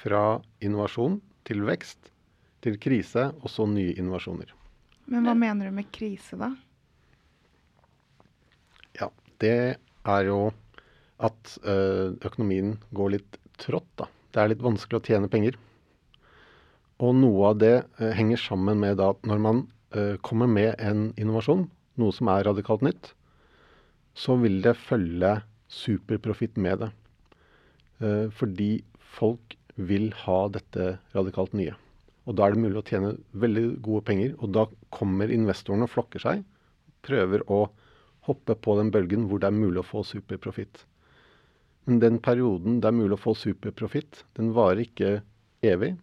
Fra 0.00 0.40
innovasjon 0.64 1.18
til 1.48 1.64
vekst, 1.66 2.10
til 2.64 2.76
krise, 2.80 3.30
og 3.40 3.50
så 3.50 3.66
nye 3.68 3.96
innovasjoner. 3.96 4.52
Men 5.10 5.26
hva 5.26 5.34
mener 5.34 5.70
du 5.70 5.74
med 5.74 5.88
krise, 5.92 6.36
da? 6.38 6.52
Ja, 9.00 9.08
det 9.42 9.56
er 9.80 10.28
jo 10.28 10.40
at 11.20 11.56
økonomien 11.66 12.76
går 12.96 13.16
litt 13.16 13.40
trått, 13.60 13.88
da. 13.98 14.06
Det 14.30 14.40
er 14.40 14.52
litt 14.52 14.62
vanskelig 14.62 15.00
å 15.00 15.06
tjene 15.08 15.30
penger. 15.30 15.56
Og 17.00 17.16
noe 17.16 17.50
av 17.50 17.60
det 17.60 17.76
eh, 17.98 18.12
henger 18.16 18.40
sammen 18.40 18.80
med 18.82 19.00
at 19.02 19.22
når 19.26 19.40
man 19.42 19.62
eh, 19.96 20.16
kommer 20.26 20.50
med 20.50 20.74
en 20.78 21.08
innovasjon, 21.16 21.64
noe 22.00 22.14
som 22.14 22.28
er 22.32 22.44
radikalt 22.46 22.84
nytt, 22.84 23.12
så 24.14 24.36
vil 24.40 24.60
det 24.64 24.76
følge 24.78 25.38
superprofitt 25.70 26.58
med 26.60 26.82
det. 26.84 26.90
Eh, 28.00 28.26
fordi 28.34 28.72
folk 28.98 29.56
vil 29.80 30.10
ha 30.24 30.40
dette 30.52 30.96
radikalt 31.14 31.54
nye. 31.56 31.76
Og 32.28 32.36
da 32.36 32.46
er 32.46 32.54
det 32.54 32.62
mulig 32.62 32.80
å 32.80 32.86
tjene 32.86 33.14
veldig 33.42 33.64
gode 33.84 34.04
penger. 34.10 34.34
Og 34.38 34.52
da 34.54 34.66
kommer 34.94 35.32
investorene 35.32 35.86
og 35.88 35.94
flokker 35.94 36.22
seg, 36.22 36.44
prøver 37.06 37.44
å 37.50 37.64
hoppe 38.28 38.54
på 38.54 38.76
den 38.78 38.92
bølgen 38.94 39.26
hvor 39.28 39.40
det 39.40 39.48
er 39.48 39.56
mulig 39.56 39.80
å 39.82 39.88
få 39.88 40.04
superprofitt. 40.06 40.84
Men 41.88 42.00
den 42.02 42.20
perioden 42.22 42.78
det 42.82 42.90
er 42.90 42.96
mulig 42.96 43.16
å 43.16 43.22
få 43.22 43.34
superprofitt, 43.38 44.24
den 44.36 44.52
varer 44.54 44.84
ikke 44.84 45.20
evig. 45.66 45.94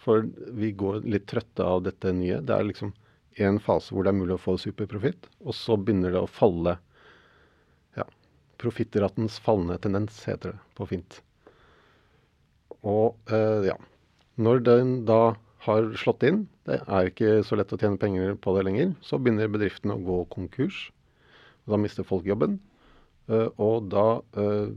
For 0.00 0.26
vi 0.56 0.72
går 0.76 1.04
litt 1.04 1.28
trøtte 1.30 1.64
av 1.64 1.84
dette 1.86 2.12
nye. 2.16 2.40
Det 2.42 2.56
er 2.56 2.66
liksom 2.66 2.92
en 3.40 3.60
fase 3.62 3.94
hvor 3.94 4.04
det 4.04 4.12
er 4.12 4.18
mulig 4.18 4.36
å 4.36 4.42
få 4.42 4.56
superprofitt, 4.60 5.28
og 5.44 5.54
så 5.56 5.76
begynner 5.78 6.16
det 6.16 6.24
å 6.24 6.30
falle. 6.30 6.78
Ja, 8.60 8.64
Profittratens 8.64 9.38
fallende 9.40 9.78
tendens, 9.78 10.24
heter 10.28 10.52
det 10.52 10.58
på 10.76 10.86
fint. 10.86 11.22
Og 12.84 13.16
eh, 13.32 13.66
ja, 13.70 13.76
når 14.36 14.60
den 14.64 14.92
da 15.08 15.34
har 15.64 15.90
slått 15.96 16.24
inn, 16.24 16.46
det 16.68 16.80
er 16.86 17.08
ikke 17.08 17.40
så 17.44 17.56
lett 17.56 17.72
å 17.72 17.78
tjene 17.80 18.00
penger 18.00 18.36
på 18.36 18.54
det 18.56 18.64
lenger, 18.64 18.94
så 19.00 19.18
begynner 19.18 19.48
bedriftene 19.48 19.96
å 19.96 20.04
gå 20.04 20.18
konkurs. 20.32 20.90
Da 21.68 21.76
mister 21.80 22.04
folk 22.04 22.24
jobben. 22.28 22.60
Eh, 23.28 23.48
og 23.56 23.90
da 23.92 24.20
eh, 24.36 24.72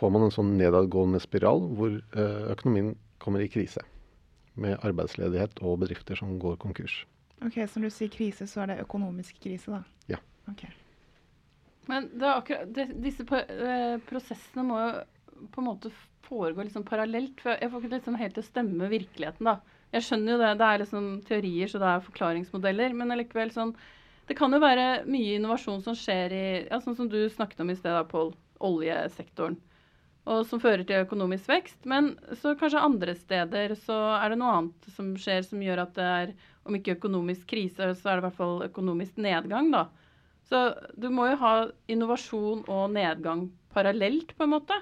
får 0.00 0.12
man 0.12 0.26
en 0.26 0.32
sånn 0.34 0.56
nedadgående 0.56 1.20
spiral 1.20 1.64
hvor 1.76 2.00
økonomien 2.16 2.94
kommer 3.22 3.44
i 3.44 3.50
krise 3.52 3.84
med 4.58 4.80
arbeidsledighet 4.84 5.60
og 5.62 5.82
bedrifter 5.84 6.18
som 6.18 6.38
går 6.40 6.58
konkurs. 6.60 7.04
Ok, 7.44 7.60
Så 7.68 7.80
når 7.80 7.92
du 7.92 7.94
sier 7.94 8.12
krise, 8.12 8.46
så 8.46 8.64
er 8.64 8.72
det 8.72 8.82
økonomisk 8.82 9.38
krise, 9.42 9.70
da? 9.72 9.82
Ja. 10.10 10.18
Ok. 10.50 10.66
Men 11.90 12.08
akkurat, 12.22 12.68
det, 12.74 12.88
disse 13.02 13.26
uh, 13.26 13.98
prosessene 14.06 14.64
må 14.66 14.78
jo 14.80 15.48
på 15.52 15.62
en 15.62 15.66
måte 15.66 15.90
foregå 16.28 16.66
liksom 16.66 16.84
parallelt. 16.86 17.40
for 17.42 17.58
Jeg 17.58 17.72
får 17.72 17.82
ikke 17.82 17.96
liksom 17.96 18.20
helt 18.20 18.36
til 18.36 18.44
å 18.44 18.50
stemme 18.50 18.92
virkeligheten. 18.92 19.48
da. 19.48 19.58
Jeg 19.92 20.06
skjønner 20.06 20.32
jo 20.32 20.38
det, 20.40 20.52
det 20.60 20.68
er 20.68 20.84
liksom 20.84 21.10
teorier, 21.28 21.68
så 21.68 21.82
det 21.82 21.90
er 21.90 22.06
forklaringsmodeller. 22.06 22.94
Men 22.94 23.16
allikevel 23.16 23.52
sånn 23.54 23.74
Det 24.28 24.36
kan 24.38 24.54
jo 24.54 24.62
være 24.62 25.02
mye 25.10 25.34
innovasjon 25.34 25.82
som 25.82 25.96
skjer 25.98 26.32
i 26.32 26.46
ja, 26.70 26.78
Sånn 26.80 26.94
som 26.96 27.08
du 27.10 27.18
snakket 27.28 27.60
om 27.60 27.72
i 27.72 27.76
sted, 27.76 27.98
Pål. 28.08 28.30
Oljesektoren 28.62 29.58
og 30.30 30.44
som 30.46 30.60
fører 30.62 30.84
til 30.86 31.02
økonomisk 31.02 31.50
vekst. 31.50 31.80
Men 31.88 32.12
så 32.38 32.54
kanskje 32.58 32.82
andre 32.82 33.14
steder 33.18 33.74
så 33.78 33.96
er 34.20 34.32
det 34.32 34.38
noe 34.38 34.54
annet 34.58 34.92
som 34.94 35.12
skjer 35.18 35.42
som 35.46 35.62
gjør 35.64 35.82
at 35.86 35.96
det 35.96 36.06
er, 36.06 36.34
om 36.68 36.78
ikke 36.78 36.94
økonomisk 36.94 37.48
krise, 37.50 37.90
så 37.98 38.08
er 38.08 38.18
det 38.18 38.22
i 38.22 38.26
hvert 38.28 38.38
fall 38.38 38.62
økonomisk 38.68 39.18
nedgang, 39.22 39.72
da. 39.74 39.88
Så 40.52 40.60
du 41.00 41.08
må 41.08 41.30
jo 41.30 41.36
ha 41.40 41.52
innovasjon 41.88 42.66
og 42.68 42.90
nedgang 42.92 43.46
parallelt, 43.72 44.34
på 44.36 44.44
en 44.44 44.52
måte. 44.52 44.76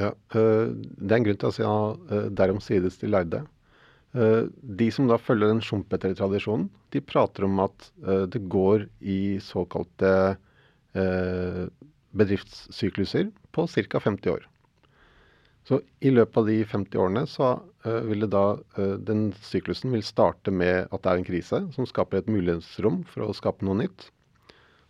Ja, 0.00 0.14
øh, 0.32 0.70
det 0.72 1.12
er 1.12 1.18
en 1.18 1.26
grunn 1.26 1.40
til 1.42 1.50
å 1.50 1.52
si 1.52 1.66
at 1.66 2.14
ja, 2.14 2.20
derom 2.40 2.62
sides 2.64 2.96
de 3.02 3.10
lærde. 3.10 3.42
Uh, 4.16 4.48
de 4.64 4.88
som 4.90 5.06
da 5.06 5.20
følger 5.20 5.52
den 5.52 5.60
Schumpeter-tradisjonen, 5.62 6.70
de 6.90 7.02
prater 7.04 7.44
om 7.46 7.60
at 7.62 7.84
det 8.32 8.40
går 8.50 8.88
i 9.06 9.36
såkalte 9.44 10.10
bedriftssykluser 12.10 13.28
på 13.54 13.66
ca. 13.70 14.00
50 14.08 14.32
år. 14.32 14.49
Så 15.68 15.80
i 16.00 16.10
løpet 16.12 16.38
av 16.40 16.46
de 16.48 16.56
50 16.64 17.00
årene 17.02 17.26
så 17.28 17.50
uh, 17.84 18.00
vil 18.08 18.24
det 18.24 18.30
da 18.32 18.44
uh, 18.78 18.94
den 18.96 19.28
syklusen 19.44 19.92
vil 19.94 20.04
starte 20.06 20.52
med 20.54 20.88
at 20.88 21.04
det 21.04 21.12
er 21.12 21.20
en 21.20 21.28
krise 21.28 21.60
som 21.74 21.88
skaper 21.88 22.20
et 22.20 22.30
mulighetsrom 22.32 23.02
for 23.10 23.26
å 23.26 23.36
skape 23.36 23.66
noe 23.66 23.82
nytt. 23.82 24.08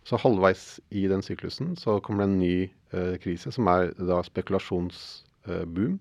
Så 0.06 0.18
halvveis 0.22 0.78
i 0.96 1.04
den 1.10 1.22
syklusen 1.26 1.74
så 1.78 1.98
kommer 2.04 2.24
det 2.24 2.30
en 2.30 2.40
ny 2.40 2.54
uh, 2.94 3.16
krise, 3.22 3.52
som 3.54 3.68
er 3.72 3.90
da 3.98 4.22
spekulasjonsboom. 4.26 5.98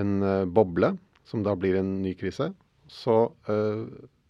en 0.00 0.12
boble 0.48 0.94
som 1.28 1.42
da 1.44 1.52
blir 1.54 1.76
en 1.76 1.98
ny 2.02 2.14
krise. 2.16 2.46
Så 2.88 3.16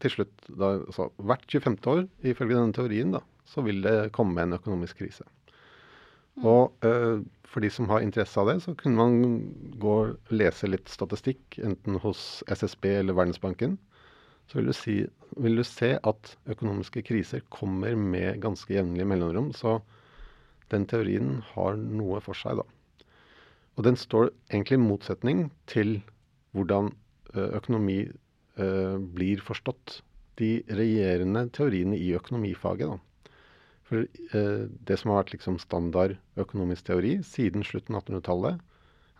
til 0.03 0.11
slutt, 0.11 0.33
da, 0.49 0.73
altså 0.81 1.07
hvert 1.23 1.47
25. 1.47 1.77
år, 1.87 2.03
ifølge 2.27 2.59
denne 2.59 2.75
teorien, 2.75 3.15
da, 3.15 3.21
så 3.47 3.63
vil 3.63 3.79
det 3.85 4.11
komme 4.17 4.43
en 4.43 4.57
økonomisk 4.59 4.99
krise. 4.99 5.23
Mm. 6.39 6.45
Og 6.49 6.85
uh, 6.87 7.21
for 7.53 7.65
de 7.65 7.69
som 7.73 7.89
har 7.91 8.05
interesse 8.05 8.41
av 8.41 8.49
det, 8.49 8.61
så 8.65 8.75
kunne 8.79 8.97
man 8.97 9.17
gå 9.81 9.97
og 10.07 10.33
lese 10.33 10.71
litt 10.71 10.89
statistikk, 10.89 11.59
enten 11.61 11.99
hos 12.01 12.43
SSB 12.49 12.89
eller 13.03 13.17
Verdensbanken. 13.19 13.77
Så 14.49 14.59
vil 14.59 14.71
du, 14.71 14.75
si, 14.77 14.95
vil 15.41 15.61
du 15.61 15.65
se 15.67 15.95
at 16.01 16.33
økonomiske 16.51 17.05
kriser 17.07 17.45
kommer 17.53 17.95
med 17.97 18.41
ganske 18.43 18.73
jevnlige 18.73 19.09
mellomrom. 19.09 19.53
Så 19.57 19.79
den 20.73 20.89
teorien 20.89 21.43
har 21.53 21.77
noe 21.77 22.23
for 22.25 22.37
seg, 22.37 22.63
da. 22.63 23.07
Og 23.77 23.87
den 23.87 23.97
står 23.97 24.31
egentlig 24.51 24.81
i 24.81 24.85
motsetning 24.85 25.47
til 25.71 25.99
hvordan 26.57 26.91
uh, 27.37 27.53
økonomi 27.61 28.03
uh, 28.09 28.97
blir 28.97 29.45
forstått. 29.45 30.01
De 30.41 30.55
regjerende 30.73 31.47
teoriene 31.53 31.97
i 32.01 32.15
økonomifaget, 32.17 32.89
da 32.89 33.12
for 33.93 34.03
eh, 34.39 34.65
det 34.89 34.99
som 34.99 35.13
har 35.13 35.23
vært 35.23 35.35
liksom 35.37 35.59
standard 35.61 36.17
økonomisk 36.41 36.89
teori 36.89 37.19
siden 37.27 37.65
slutten 37.67 37.99
av 37.99 38.07
1800-tallet, 38.07 38.63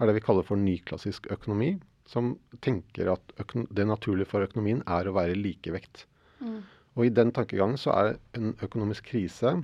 er 0.01 0.09
det 0.09 0.17
vi 0.17 0.25
kaller 0.25 0.47
for 0.49 0.59
nyklassisk 0.59 1.29
økonomi, 1.35 1.75
som 2.09 2.33
tenker 2.65 3.13
at 3.13 3.37
det 3.71 3.85
naturlige 3.87 4.31
for 4.33 4.45
økonomien 4.45 4.81
er 4.91 5.07
å 5.07 5.15
være 5.15 5.37
likevekt. 5.39 6.07
Mm. 6.41 6.63
Og 6.97 7.07
i 7.07 7.13
den 7.15 7.31
tankegangen 7.37 7.79
så 7.81 7.93
er 7.95 8.17
en 8.37 8.57
økonomisk 8.65 9.13
krise 9.13 9.61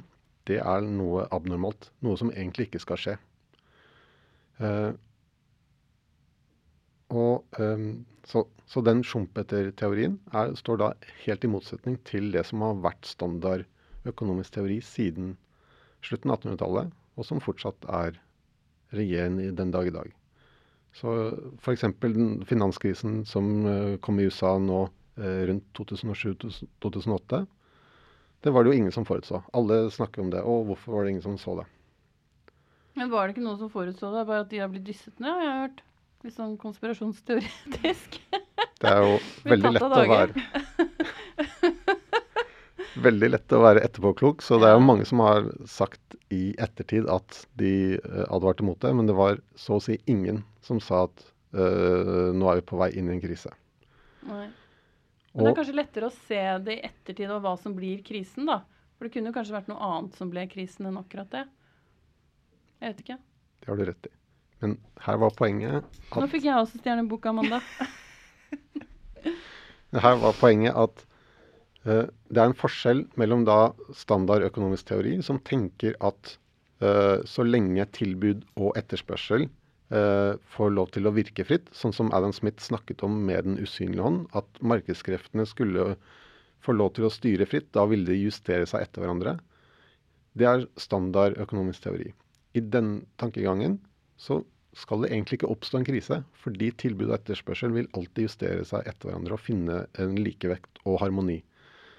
det 0.48 0.60
er 0.64 0.84
noe 0.84 1.26
abnormalt. 1.34 1.90
Noe 2.04 2.16
som 2.20 2.32
egentlig 2.32 2.68
ikke 2.68 2.80
skal 2.80 3.00
skje. 3.02 3.16
Eh, 4.64 4.92
og 7.12 7.60
eh, 7.60 7.88
så, 8.28 8.44
så, 8.68 8.84
den 8.84 9.02
Schumpeter-teorien 9.06 10.18
står 10.58 10.80
da 10.80 10.92
helt 11.24 11.44
i 11.44 11.50
motsetning 11.52 11.98
til 12.08 12.32
det 12.34 12.46
som 12.48 12.64
har 12.64 12.80
vært 12.88 13.08
standard 13.08 13.66
økonomisk 14.10 14.56
teori 14.56 14.78
siden 14.84 15.34
slutten 16.04 16.32
av 16.32 16.40
1800-tallet, 16.40 16.94
og 17.18 17.26
som 17.26 17.42
fortsatt 17.42 17.86
er 17.90 18.18
regjerende 18.94 19.50
den 19.58 19.72
dag 19.74 19.90
i 19.90 19.94
dag. 19.94 20.12
Så 20.96 21.14
f.eks. 21.60 21.84
den 22.00 22.44
finanskrisen 22.48 23.22
som 23.28 23.50
uh, 23.66 23.96
kom 24.02 24.18
i 24.20 24.28
USA 24.28 24.56
nå 24.62 24.86
uh, 24.88 25.40
rundt 25.50 25.66
2007-2008, 25.78 27.44
det 28.46 28.54
var 28.54 28.64
det 28.64 28.72
jo 28.72 28.78
ingen 28.78 28.94
som 28.94 29.06
forutså. 29.06 29.42
Alle 29.52 29.88
snakker 29.90 30.22
om 30.22 30.30
det. 30.30 30.44
Og 30.46 30.68
hvorfor 30.68 30.94
var 30.94 31.04
det 31.04 31.16
ingen 31.16 31.24
som 31.24 31.38
så 31.38 31.56
det? 31.58 31.66
Men 32.98 33.10
var 33.10 33.26
det 33.26 33.34
ikke 33.34 33.46
noen 33.46 33.58
som 33.58 33.70
forutså 33.70 34.12
det? 34.14 34.26
Bare 34.28 34.44
at 34.44 34.52
de 34.52 34.62
har 34.62 34.70
blitt 34.70 34.86
dysset 34.86 35.18
ned, 35.22 35.30
har 35.30 35.42
jeg 35.44 35.58
hørt. 35.62 35.82
Litt 36.26 36.34
sånn 36.34 36.54
konspirasjonsteoretisk. 36.58 38.20
Det 38.78 38.90
er 38.90 39.02
jo 39.02 39.18
veldig 39.52 39.74
lett 39.74 39.86
å 39.86 39.90
være 39.94 40.46
Veldig 42.98 43.30
lett 43.30 43.54
å 43.54 43.62
være 43.62 43.82
etterpåklok, 43.86 44.42
så 44.42 44.58
det 44.58 44.70
er 44.70 44.76
jo 44.76 44.84
mange 44.84 45.06
som 45.06 45.20
har 45.22 45.48
sagt 45.70 46.16
i 46.34 46.50
ettertid 46.58 47.06
at 47.10 47.42
de 47.60 47.98
uh, 48.02 48.24
advarte 48.26 48.66
mot 48.66 48.78
det, 48.82 48.90
men 48.96 49.06
det 49.06 49.14
var 49.18 49.38
så 49.58 49.78
å 49.78 49.82
si 49.82 50.00
ingen 50.10 50.42
som 50.66 50.80
sa 50.82 51.04
at 51.06 51.26
uh, 51.54 52.34
nå 52.34 52.50
er 52.50 52.60
vi 52.60 52.66
på 52.70 52.80
vei 52.80 52.90
inn 52.98 53.10
i 53.10 53.14
en 53.14 53.22
krise. 53.22 53.52
Nei. 54.28 54.48
Men 55.32 55.46
det 55.46 55.52
er 55.52 55.58
kanskje 55.60 55.76
lettere 55.78 56.08
å 56.08 56.16
se 56.26 56.42
det 56.66 56.74
i 56.74 56.84
ettertid 56.88 57.30
og 57.30 57.44
hva 57.44 57.54
som 57.60 57.76
blir 57.76 58.02
krisen, 58.06 58.48
da. 58.48 58.62
For 58.98 59.06
det 59.06 59.14
kunne 59.14 59.30
kanskje 59.34 59.54
vært 59.54 59.68
noe 59.70 59.90
annet 59.92 60.16
som 60.18 60.30
ble 60.32 60.42
krisen 60.50 60.88
enn 60.90 60.98
akkurat 60.98 61.30
det. 61.30 61.44
Jeg 62.82 62.92
vet 62.92 63.02
ikke. 63.04 63.18
Det 63.62 63.70
har 63.70 63.78
du 63.78 63.84
rett 63.86 64.08
i. 64.08 64.14
Men 64.58 64.74
her 65.04 65.20
var 65.22 65.34
poenget 65.38 65.84
at 65.84 66.16
Nå 66.18 66.26
fikk 66.32 66.48
jeg 66.48 66.58
også 66.58 66.80
stjernebok, 66.80 67.28
Amanda. 67.30 67.60
her 70.06 70.18
var 70.18 70.34
poenget 70.40 70.74
at 70.74 71.04
det 71.86 72.40
er 72.40 72.48
en 72.48 72.58
forskjell 72.58 73.04
mellom 73.20 73.44
da 73.46 73.70
standard 73.96 74.42
økonomisk 74.46 74.90
teori, 74.90 75.14
som 75.22 75.38
tenker 75.46 75.94
at 76.04 76.34
uh, 76.82 77.24
så 77.24 77.46
lenge 77.46 77.86
tilbud 77.96 78.42
og 78.58 78.76
etterspørsel 78.80 79.46
uh, 79.46 80.34
får 80.56 80.74
lov 80.74 80.90
til 80.94 81.08
å 81.08 81.14
virke 81.16 81.46
fritt, 81.48 81.70
sånn 81.72 81.94
som 81.96 82.12
Adam 82.16 82.34
Smith 82.36 82.64
snakket 82.64 83.04
om 83.06 83.20
med 83.28 83.46
Den 83.46 83.60
usynlige 83.62 84.04
hånd, 84.04 84.26
at 84.36 84.60
markedskreftene 84.60 85.46
skulle 85.48 85.94
få 86.64 86.74
lov 86.74 86.96
til 86.96 87.06
å 87.06 87.14
styre 87.14 87.46
fritt, 87.46 87.70
da 87.72 87.86
ville 87.88 88.10
de 88.10 88.18
justere 88.18 88.66
seg 88.66 88.84
etter 88.84 89.04
hverandre. 89.04 89.38
Det 90.38 90.46
er 90.46 90.68
standard 90.78 91.38
økonomisk 91.40 91.86
teori. 91.86 92.12
I 92.58 92.62
den 92.64 93.04
tankegangen 93.20 93.78
så 94.18 94.42
skal 94.78 95.02
det 95.02 95.12
egentlig 95.12 95.38
ikke 95.38 95.50
oppstå 95.50 95.78
en 95.78 95.86
krise, 95.86 96.18
fordi 96.42 96.70
tilbud 96.78 97.08
og 97.08 97.16
etterspørsel 97.16 97.72
vil 97.74 97.88
alltid 97.96 98.28
justere 98.28 98.66
seg 98.66 98.86
etter 98.86 99.08
hverandre 99.08 99.38
og 99.38 99.42
finne 99.42 99.84
en 99.98 100.18
likevekt 100.20 100.82
og 100.84 101.00
harmoni. 101.02 101.40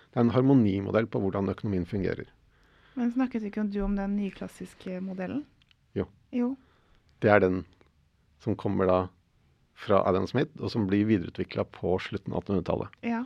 Det 0.09 0.17
er 0.17 0.25
en 0.25 0.33
harmonimodell 0.33 1.07
på 1.11 1.21
hvordan 1.21 1.51
økonomien 1.51 1.85
fungerer. 1.85 2.29
Men 2.97 3.11
snakket 3.13 3.45
ikke 3.47 3.63
du 3.69 3.81
om 3.85 3.95
den 3.95 4.15
nyklassiske 4.17 4.99
modellen? 5.05 5.43
Jo. 5.95 6.07
jo. 6.35 6.55
Det 7.21 7.31
er 7.31 7.43
den 7.43 7.61
som 8.43 8.55
kommer 8.59 8.89
da 8.89 8.99
fra 9.79 10.01
Adam 10.10 10.25
Smith, 10.27 10.51
og 10.60 10.71
som 10.73 10.88
blir 10.89 11.07
videreutvikla 11.07 11.63
på 11.71 11.93
slutten 12.03 12.34
av 12.36 12.43
1800-tallet. 12.43 12.97
Ja. 13.05 13.21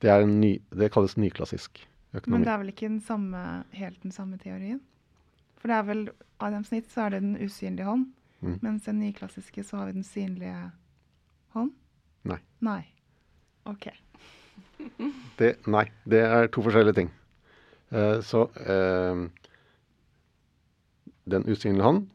Det, 0.00 0.12
ny, 0.26 0.52
det, 0.70 0.90
kalles 0.94 1.16
nyklassisk 1.18 1.82
økonomi. 2.12 2.36
Men 2.36 2.46
det 2.46 2.52
er 2.52 2.60
vel 2.62 2.72
ikke 2.72 2.88
den 2.88 3.02
samme, 3.04 3.42
helt 3.74 4.02
den 4.04 4.14
samme 4.14 4.38
teorien? 4.40 4.78
For 5.60 5.72
det 5.72 5.76
er 5.76 5.88
vel 5.88 6.04
Adam 6.40 6.62
Smith 6.64 6.88
så 6.92 7.06
er 7.06 7.16
det 7.16 7.24
den 7.24 7.34
usynlige 7.40 7.88
hånd, 7.88 8.06
mm. 8.40 8.60
mens 8.62 8.86
den 8.86 9.00
nyklassiske 9.02 9.64
så 9.66 9.80
har 9.80 9.90
vi 9.90 9.98
den 9.98 10.06
synlige 10.06 10.70
hånd? 11.56 11.74
Nei. 12.30 12.38
Nei. 12.64 12.82
OK. 13.68 13.90
Det, 15.40 15.54
nei, 15.70 15.86
det 16.08 16.22
er 16.26 16.50
to 16.52 16.64
forskjellige 16.64 16.98
ting. 17.00 17.12
Uh, 17.90 18.20
så 18.22 18.46
uh, 18.46 19.26
Den 21.30 21.46
usynlige 21.50 21.86
hånd 21.86 22.08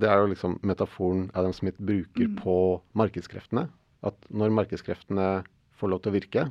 det 0.00 0.08
er 0.08 0.22
jo 0.22 0.30
liksom 0.30 0.56
metaforen 0.64 1.28
Adam 1.36 1.52
Smith 1.52 1.76
bruker 1.76 2.30
mm. 2.30 2.38
på 2.40 2.56
markedskreftene. 2.96 3.66
At 4.06 4.16
når 4.32 4.54
markedskreftene 4.56 5.28
får 5.76 5.92
lov 5.92 6.02
til 6.02 6.12
å 6.12 6.16
virke, 6.16 6.44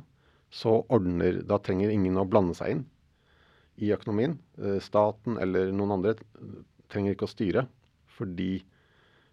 så 0.50 0.80
ordner 0.90 1.40
Da 1.46 1.58
trenger 1.62 1.90
ingen 1.90 2.18
å 2.18 2.26
blande 2.28 2.54
seg 2.58 2.76
inn 2.76 2.84
i 3.80 3.92
økonomien. 3.94 4.36
Eh, 4.58 4.78
staten 4.82 5.38
eller 5.40 5.70
noen 5.74 5.96
andre 5.96 6.16
trenger 6.90 7.14
ikke 7.14 7.28
å 7.28 7.32
styre, 7.32 7.66
fordi 8.16 8.62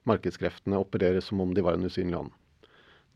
markedskreftene 0.07 0.79
opererer 0.79 1.21
som 1.25 1.41
om 1.43 1.53
de 1.53 1.65
var 1.65 1.77
en 1.77 1.89
usynlig 1.89 2.17
hånd. 2.17 2.31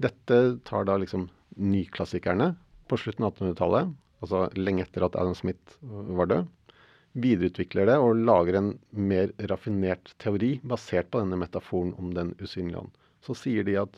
Dette 0.02 0.40
tar 0.68 0.90
da 0.90 0.98
liksom 1.00 1.30
nyklassikerne 1.62 2.52
på 2.92 3.00
slutten 3.00 3.26
av 3.26 3.34
1800-tallet, 3.34 3.92
altså 4.22 4.46
lenge 4.60 4.86
etter 4.86 5.08
at 5.08 5.16
Adam 5.20 5.36
Smith 5.38 5.78
var 5.82 6.30
død, 6.32 6.50
videreutvikler 7.22 7.90
det 7.90 7.98
og 8.00 8.20
lager 8.24 8.58
en 8.60 8.72
mer 8.96 9.32
raffinert 9.52 10.14
teori 10.22 10.54
basert 10.64 11.10
på 11.12 11.24
denne 11.24 11.40
metaforen 11.40 11.94
om 12.00 12.14
den 12.16 12.34
usynlige 12.40 12.84
ånd. 12.84 12.92
Så 13.24 13.36
sier 13.38 13.68
de 13.68 13.76
at 13.82 13.98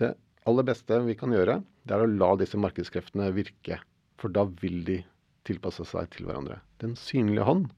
det 0.00 0.14
aller 0.48 0.66
beste 0.66 1.00
vi 1.04 1.16
kan 1.18 1.34
gjøre, 1.34 1.60
det 1.84 1.96
er 1.96 2.04
å 2.04 2.10
la 2.10 2.34
disse 2.38 2.58
markedskreftene 2.60 3.30
virke. 3.36 3.80
For 4.20 4.32
da 4.32 4.46
vil 4.60 4.82
de 4.86 5.00
tilpasse 5.48 5.84
seg 5.88 6.10
til 6.14 6.28
hverandre. 6.28 6.60
Den 6.82 6.96
synlige 6.98 7.46
hånd, 7.48 7.68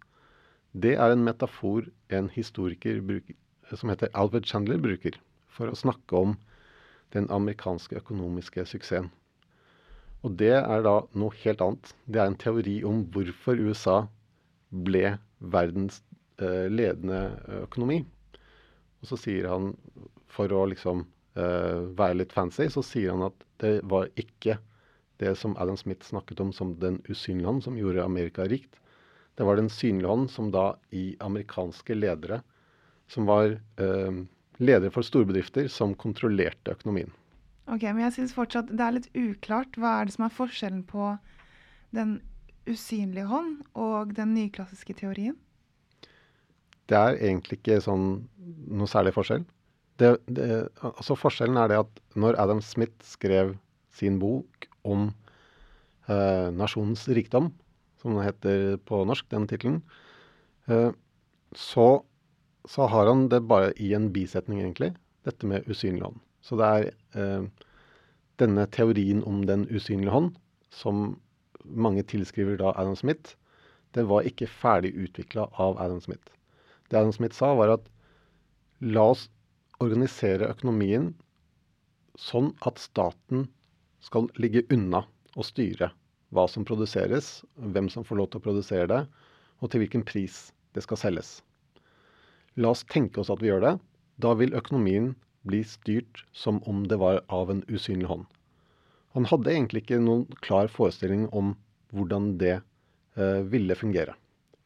det 0.73 0.97
er 0.97 1.13
en 1.13 1.25
metafor 1.25 1.87
en 2.13 2.31
historiker 2.33 3.01
bruker, 3.05 3.37
som 3.73 3.93
heter 3.93 4.13
Albert 4.19 4.49
Chandler 4.51 4.81
bruker 4.83 5.17
for 5.53 5.71
å 5.71 5.79
snakke 5.79 6.17
om 6.19 6.37
den 7.13 7.29
amerikanske 7.33 7.99
økonomiske 8.01 8.65
suksessen. 8.69 9.11
Og 10.23 10.35
det 10.39 10.55
er 10.55 10.85
da 10.87 10.97
noe 11.19 11.35
helt 11.43 11.63
annet. 11.65 11.93
Det 12.07 12.21
er 12.23 12.31
en 12.31 12.39
teori 12.39 12.77
om 12.87 13.03
hvorfor 13.15 13.59
USA 13.59 13.97
ble 14.87 15.17
verdens 15.53 16.01
eh, 16.39 16.69
ledende 16.71 17.25
økonomi. 17.65 18.03
Og 19.03 19.11
så 19.11 19.19
sier 19.19 19.49
han, 19.51 19.73
for 20.31 20.53
å 20.55 20.65
liksom 20.71 21.03
eh, 21.35 21.81
være 21.99 22.21
litt 22.21 22.35
fancy, 22.35 22.69
så 22.71 22.85
sier 22.87 23.11
han 23.17 23.27
at 23.27 23.49
det 23.63 23.81
var 23.91 24.11
ikke 24.19 24.61
det 25.23 25.35
som 25.39 25.57
Adam 25.61 25.77
Smith 25.79 26.07
snakket 26.07 26.41
om 26.43 26.53
som 26.55 26.77
den 26.83 27.01
usynlige 27.11 27.49
hånd, 27.51 27.65
som 27.67 27.79
gjorde 27.79 28.07
Amerika 28.07 28.47
rikt. 28.51 28.79
Det 29.39 29.47
var 29.49 29.59
den 29.59 29.71
synlige 29.73 30.11
hånd 30.11 30.31
som 30.31 30.51
da 30.55 30.73
i 30.95 31.13
amerikanske 31.25 31.97
ledere, 31.99 32.43
som 33.11 33.27
var 33.27 33.57
eh, 33.57 34.23
ledere 34.63 34.95
for 34.95 35.07
storbedrifter, 35.07 35.67
som 35.73 35.97
kontrollerte 35.99 36.75
økonomien. 36.77 37.11
Ok, 37.71 37.83
Men 37.83 38.05
jeg 38.09 38.17
syns 38.17 38.35
fortsatt 38.35 38.71
det 38.73 38.83
er 38.85 38.97
litt 38.97 39.09
uklart. 39.15 39.77
Hva 39.79 40.01
er 40.01 40.09
det 40.09 40.17
som 40.17 40.27
er 40.27 40.35
forskjellen 40.35 40.83
på 40.89 41.15
den 41.95 42.21
usynlige 42.67 43.29
hånd 43.31 43.63
og 43.79 44.15
den 44.17 44.35
nyklassiske 44.35 44.97
teorien? 44.99 45.37
Det 46.91 46.99
er 46.99 47.19
egentlig 47.21 47.61
ikke 47.61 47.81
sånn 47.85 48.07
noe 48.69 48.91
særlig 48.91 49.15
forskjell. 49.17 49.45
Det, 50.01 50.17
det, 50.27 50.47
altså 50.83 51.15
Forskjellen 51.19 51.59
er 51.61 51.71
det 51.71 51.83
at 51.85 52.01
når 52.19 52.39
Adam 52.43 52.63
Smith 52.65 53.05
skrev 53.07 53.55
sin 53.95 54.19
bok 54.19 54.67
om 54.89 55.11
eh, 56.09 56.49
nasjonens 56.57 57.05
rikdom, 57.13 57.51
som 58.01 58.17
den 58.17 58.27
heter 58.27 58.81
på 58.89 59.03
norsk, 59.07 59.29
den 59.31 59.47
tittelen, 59.51 59.79
eh, 60.67 60.91
så, 61.55 61.87
så, 62.67 62.89
har 62.91 63.11
han 63.13 63.29
det 63.31 63.45
bare 63.47 63.71
i 63.77 63.93
en 63.95 64.11
bisetning, 64.15 64.63
egentlig. 64.65 64.95
Dette 65.29 65.47
med 65.47 65.69
usynlig 65.71 66.03
hånd. 66.03 66.19
Så 66.43 66.59
det 66.59 66.69
er 66.69 66.89
eh, 67.19 67.47
denne 68.43 68.67
teorien 68.75 69.23
om 69.29 69.45
den 69.47 69.67
usynlige 69.71 70.15
hånd, 70.15 70.33
som 70.73 71.17
mange 71.63 72.03
tilskriver 72.09 72.59
da 72.59 72.73
Adam 72.77 72.97
Smith, 72.99 73.37
det 73.95 74.07
var 74.09 74.27
ikke 74.27 74.49
ferdig 74.51 74.95
utvikla 74.97 75.47
av 75.61 75.79
Adam 75.81 76.01
Smith. 76.01 76.33
Det 76.89 76.99
Adam 76.99 77.13
Smith 77.13 77.37
sa, 77.37 77.53
var 77.55 77.77
at 77.77 77.89
la 78.83 79.11
oss 79.13 79.29
organisere 79.83 80.49
økonomien 80.51 81.13
sånn 82.19 82.53
at 82.67 82.81
staten 82.83 83.47
skal 84.03 84.29
ligge 84.43 84.65
unna 84.75 85.05
og 85.37 85.47
styre 85.47 85.93
hva 86.33 86.47
som 86.49 86.65
produseres, 86.65 87.43
hvem 87.57 87.91
som 87.93 88.05
får 88.09 88.19
lov 88.19 88.31
til 88.33 88.41
å 88.41 88.47
produsere 88.47 88.89
det, 88.89 89.01
og 89.61 89.71
til 89.71 89.83
hvilken 89.85 90.05
pris 90.09 90.49
det 90.75 90.85
skal 90.87 90.99
selges. 90.99 91.33
La 92.57 92.73
oss 92.73 92.85
tenke 92.89 93.21
oss 93.21 93.31
at 93.33 93.41
vi 93.43 93.51
gjør 93.51 93.65
det. 93.65 93.75
Da 94.21 94.33
vil 94.37 94.57
økonomien 94.57 95.13
bli 95.49 95.63
styrt 95.67 96.25
som 96.33 96.63
om 96.69 96.85
det 96.89 96.99
var 97.03 97.23
av 97.29 97.51
en 97.51 97.63
usynlig 97.69 98.09
hånd. 98.11 98.27
Han 99.17 99.29
hadde 99.29 99.53
egentlig 99.53 99.85
ikke 99.85 100.01
noen 100.01 100.25
klar 100.45 100.71
forestilling 100.73 101.27
om 101.37 101.55
hvordan 101.93 102.37
det 102.41 102.55
eh, 102.59 103.41
ville 103.53 103.77
fungere. 103.77 104.15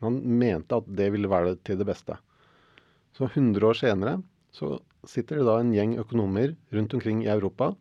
Han 0.04 0.20
mente 0.38 0.78
at 0.78 0.88
det 0.98 1.08
ville 1.14 1.30
være 1.30 1.56
til 1.66 1.80
det 1.80 1.88
beste. 1.88 2.18
Så 3.16 3.26
100 3.32 3.64
år 3.66 3.78
senere 3.80 4.18
så 4.54 4.76
sitter 5.08 5.40
det 5.40 5.48
da 5.48 5.56
en 5.60 5.72
gjeng 5.74 5.96
økonomer 6.02 6.54
rundt 6.74 6.94
omkring 6.94 7.24
i 7.24 7.32
Europa 7.32 7.72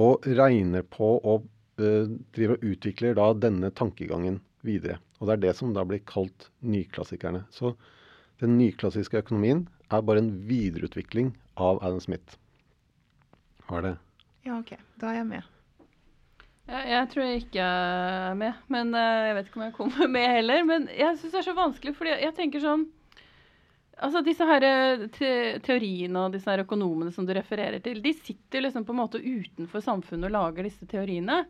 og 0.00 0.26
regner 0.26 0.84
på 0.86 1.14
og 1.18 1.46
eh, 1.80 2.10
driver 2.34 2.58
og 2.58 2.66
utvikler 2.74 3.16
da 3.18 3.30
denne 3.46 3.72
tankegangen 3.74 4.40
videre. 4.66 4.98
Og 5.20 5.28
det 5.28 5.36
er 5.36 5.44
det 5.46 5.56
som 5.58 5.72
da 5.76 5.84
blir 5.88 6.02
kalt 6.08 6.50
nyklassikerne. 6.60 7.44
Så 7.54 7.74
den 8.40 8.56
nyklassiske 8.58 9.20
økonomien 9.22 9.66
er 9.90 10.04
bare 10.06 10.22
en 10.22 10.32
videreutvikling 10.48 11.32
av 11.60 11.80
Adam 11.84 12.00
Smith. 12.02 12.38
Var 13.70 13.86
det? 13.86 13.96
Ja, 14.46 14.58
OK. 14.58 14.74
Da 15.00 15.10
er 15.12 15.20
jeg 15.20 15.28
med. 15.30 15.50
Jeg, 16.70 16.86
jeg 16.92 17.10
tror 17.10 17.26
jeg 17.26 17.42
ikke 17.42 17.66
er 17.66 18.38
med, 18.38 18.64
men 18.72 18.94
uh, 18.94 19.26
jeg 19.28 19.36
vet 19.36 19.50
ikke 19.50 19.60
om 19.60 19.66
jeg 19.66 19.76
kommer 19.76 20.10
med 20.16 20.32
heller. 20.36 20.64
Men 20.68 20.88
jeg 20.94 21.18
syns 21.18 21.34
det 21.34 21.42
er 21.42 21.48
så 21.50 21.58
vanskelig, 21.58 21.94
fordi 21.98 22.14
jeg, 22.14 22.24
jeg 22.28 22.36
tenker 22.40 22.64
sånn 22.64 22.88
Altså 24.00 24.22
disse 24.24 24.46
her 24.48 24.64
eh, 24.64 25.02
te 25.12 25.30
teoriene 25.60 26.22
og 26.22 26.32
disse 26.32 26.48
her 26.48 26.62
økonomene 26.62 27.12
som 27.12 27.26
du 27.28 27.34
refererer 27.36 27.82
til, 27.84 27.98
de 28.00 28.14
sitter 28.16 28.62
liksom 28.64 28.86
på 28.88 28.94
en 28.94 29.00
måte 29.02 29.20
utenfor 29.20 29.82
samfunnet 29.84 30.30
og 30.30 30.32
lager 30.32 30.64
disse 30.64 30.86
teoriene. 30.88 31.42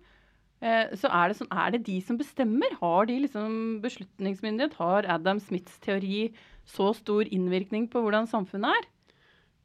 Eh, 0.58 0.90
så 0.98 1.12
er 1.14 1.30
det, 1.30 1.36
sånn, 1.38 1.52
er 1.54 1.76
det 1.76 1.84
de 1.86 2.00
som 2.02 2.18
bestemmer? 2.18 2.74
Har 2.82 3.06
de 3.06 3.20
liksom 3.22 3.78
beslutningsmyndighet? 3.84 4.74
Har 4.80 5.06
Adam 5.14 5.38
Smiths 5.38 5.78
teori 5.84 6.32
så 6.68 6.90
stor 6.96 7.30
innvirkning 7.30 7.86
på 7.92 8.02
hvordan 8.02 8.26
samfunnet 8.26 8.80
er? 8.80 8.90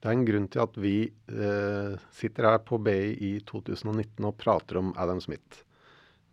Det 0.06 0.12
er 0.12 0.20
en 0.20 0.28
grunn 0.28 0.44
til 0.54 0.62
at 0.62 0.76
vi 0.78 0.98
eh, 1.34 1.94
sitter 2.13 2.46
her 2.46 2.60
på 2.62 2.78
BI 2.86 3.15
i 3.26 3.32
2019 3.50 4.28
og 4.30 4.36
prater 4.38 4.78
om 4.78 4.91
Adam 5.02 5.18
Smith. 5.18 5.63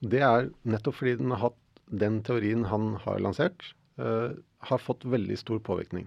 Det 0.05 0.21
er 0.21 0.51
nettopp 0.69 0.99
fordi 0.99 1.15
den, 1.23 1.33
hatt, 1.41 1.57
den 1.89 2.19
teorien 2.27 2.67
han 2.69 2.99
har 3.01 3.23
lansert, 3.25 3.65
eh, 3.97 4.37
har 4.69 4.83
fått 4.85 5.09
veldig 5.09 5.39
stor 5.41 5.63
påvirkning. 5.65 6.05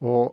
Og 0.00 0.32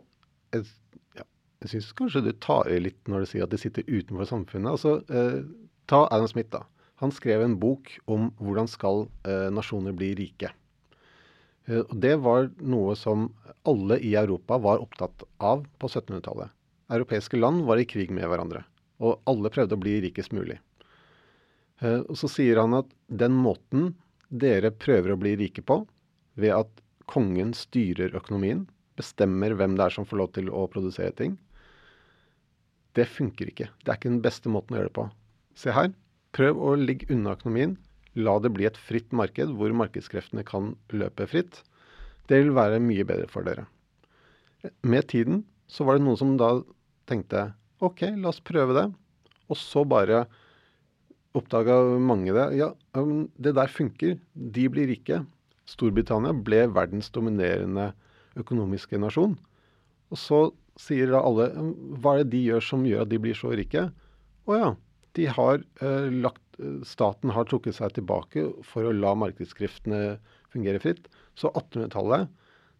jeg, 0.56 0.72
ja, 1.20 1.28
jeg 1.60 1.74
syns 1.74 1.92
kanskje 2.00 2.24
du 2.30 2.32
tar 2.32 2.72
i 2.72 2.80
litt 2.80 3.04
når 3.04 3.26
du 3.26 3.32
sier 3.34 3.44
at 3.44 3.52
de 3.52 3.60
sitter 3.60 3.84
utenfor 3.84 4.32
samfunnet. 4.32 4.78
Altså, 4.78 4.96
eh, 5.12 5.42
ta 5.84 6.06
Adam 6.08 6.32
Smith, 6.32 6.48
da. 6.56 6.64
Han 7.04 7.12
skrev 7.12 7.44
en 7.44 7.60
bok 7.60 7.92
om 8.08 8.30
hvordan 8.40 8.72
skal 8.72 9.04
eh, 9.28 9.50
nasjoner 9.52 9.92
bli 9.92 10.14
rike. 10.16 10.56
Eh, 11.66 11.80
og 11.80 11.96
Det 12.00 12.14
var 12.20 12.50
noe 12.60 12.94
som 12.98 13.28
alle 13.64 13.98
i 14.00 14.14
Europa 14.20 14.58
var 14.58 14.82
opptatt 14.84 15.24
av 15.38 15.64
på 15.78 15.88
1700-tallet. 15.88 16.52
Europeiske 16.92 17.40
land 17.40 17.64
var 17.64 17.80
i 17.80 17.88
krig 17.88 18.12
med 18.12 18.28
hverandre, 18.28 18.64
og 19.00 19.22
alle 19.30 19.52
prøvde 19.52 19.76
å 19.76 19.80
bli 19.80 19.98
rikest 20.04 20.34
mulig. 20.36 20.58
Eh, 21.80 22.00
og 22.02 22.16
Så 22.20 22.28
sier 22.28 22.60
han 22.60 22.76
at 22.76 22.90
den 23.08 23.32
måten 23.32 23.94
dere 24.28 24.70
prøver 24.70 25.14
å 25.14 25.20
bli 25.20 25.36
rike 25.40 25.62
på, 25.62 25.84
ved 26.34 26.52
at 26.52 26.84
kongen 27.06 27.52
styrer 27.54 28.14
økonomien, 28.16 28.66
bestemmer 28.98 29.54
hvem 29.54 29.74
det 29.76 29.86
er 29.86 29.94
som 29.94 30.06
får 30.06 30.20
lov 30.20 30.30
til 30.34 30.50
å 30.50 30.66
produsere 30.70 31.14
ting, 31.16 31.36
det 32.94 33.08
funker 33.10 33.50
ikke. 33.50 33.68
Det 33.82 33.90
er 33.90 33.98
ikke 33.98 34.12
den 34.12 34.22
beste 34.22 34.50
måten 34.52 34.74
å 34.74 34.78
gjøre 34.78 34.90
det 34.90 34.98
på. 34.98 35.08
Se 35.58 35.74
her. 35.74 35.90
Prøv 36.34 36.58
å 36.62 36.74
ligge 36.78 37.08
unna 37.14 37.34
økonomien. 37.34 37.76
La 38.14 38.36
det 38.38 38.52
bli 38.54 38.66
et 38.68 38.78
fritt 38.78 39.10
marked 39.16 39.54
hvor 39.58 39.74
markedskreftene 39.74 40.44
kan 40.46 40.74
løpe 40.94 41.26
fritt. 41.30 41.62
Det 42.30 42.40
vil 42.40 42.54
være 42.56 42.82
mye 42.82 43.04
bedre 43.06 43.28
for 43.30 43.46
dere. 43.46 43.66
Med 44.86 45.08
tiden 45.10 45.42
så 45.68 45.84
var 45.84 45.98
det 45.98 46.06
noen 46.06 46.20
som 46.20 46.36
da 46.40 46.56
tenkte 47.10 47.50
OK, 47.84 48.06
la 48.16 48.30
oss 48.30 48.40
prøve 48.44 48.76
det. 48.76 48.86
Og 49.50 49.58
så 49.60 49.82
bare 49.84 50.24
oppdaga 51.34 51.76
mange 52.00 52.32
det. 52.32 52.46
Ja, 52.56 52.70
det 52.94 53.56
der 53.58 53.72
funker. 53.72 54.16
De 54.32 54.68
blir 54.70 54.88
rike. 54.88 55.24
Storbritannia 55.68 56.32
ble 56.46 56.64
verdens 56.72 57.10
dominerende 57.12 57.90
økonomiske 58.38 59.00
nasjon. 59.00 59.34
Og 60.12 60.20
så 60.20 60.40
sier 60.80 61.12
da 61.12 61.22
alle 61.24 61.50
hva 61.98 62.16
er 62.16 62.24
det 62.24 62.32
de 62.34 62.42
gjør 62.48 62.64
som 62.64 62.86
gjør 62.86 63.04
at 63.04 63.12
de 63.12 63.20
blir 63.22 63.36
så 63.38 63.52
rike? 63.54 63.88
Å 64.44 64.58
ja, 64.58 64.70
de 65.16 65.28
har 65.30 65.60
eh, 65.80 66.08
lagt 66.24 66.43
staten 66.86 67.32
har 67.34 67.46
trukket 67.50 67.76
seg 67.78 67.96
tilbake 67.96 68.46
for 68.66 68.86
å 68.86 68.94
la 68.94 69.14
markedskreftene 69.18 70.16
fungere 70.52 70.80
fritt. 70.82 71.08
Så 71.38 71.50
1800-tallet 71.52 72.30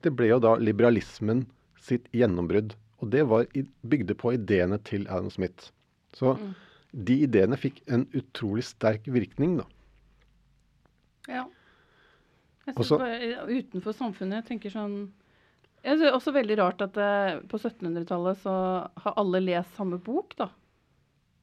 det 0.05 0.13
ble 0.13 0.29
jo 0.29 0.41
da 0.43 0.55
liberalismen 0.61 1.47
sitt 1.81 2.07
gjennombrudd. 2.15 2.75
Og 3.03 3.11
det 3.13 3.25
var 3.29 3.49
bygde 3.83 4.17
på 4.21 4.35
ideene 4.37 4.79
til 4.87 5.09
Adam 5.09 5.33
Smith. 5.33 5.71
Så 6.17 6.37
mm. 6.39 6.53
de 7.09 7.19
ideene 7.27 7.59
fikk 7.61 7.83
en 7.91 8.07
utrolig 8.17 8.67
sterk 8.69 9.09
virkning, 9.11 9.59
da. 9.61 9.69
Ja. 11.29 11.45
Jeg 12.65 12.77
synes 12.79 13.01
bare 13.01 13.45
Utenfor 13.49 13.97
samfunnet 13.97 14.43
jeg 14.43 14.49
tenker 14.55 14.73
sånn 14.73 14.97
jeg 15.85 15.99
synes 15.99 16.01
det 16.01 16.09
er 16.09 16.15
også 16.17 16.33
veldig 16.33 16.57
rart 16.57 16.81
at 16.81 16.95
det, 16.97 17.09
på 17.53 17.59
1700-tallet 17.59 18.39
så 18.41 18.53
har 19.05 19.17
alle 19.21 19.43
lest 19.45 19.75
samme 19.77 19.99
bok, 20.01 20.33
da. 20.41 20.47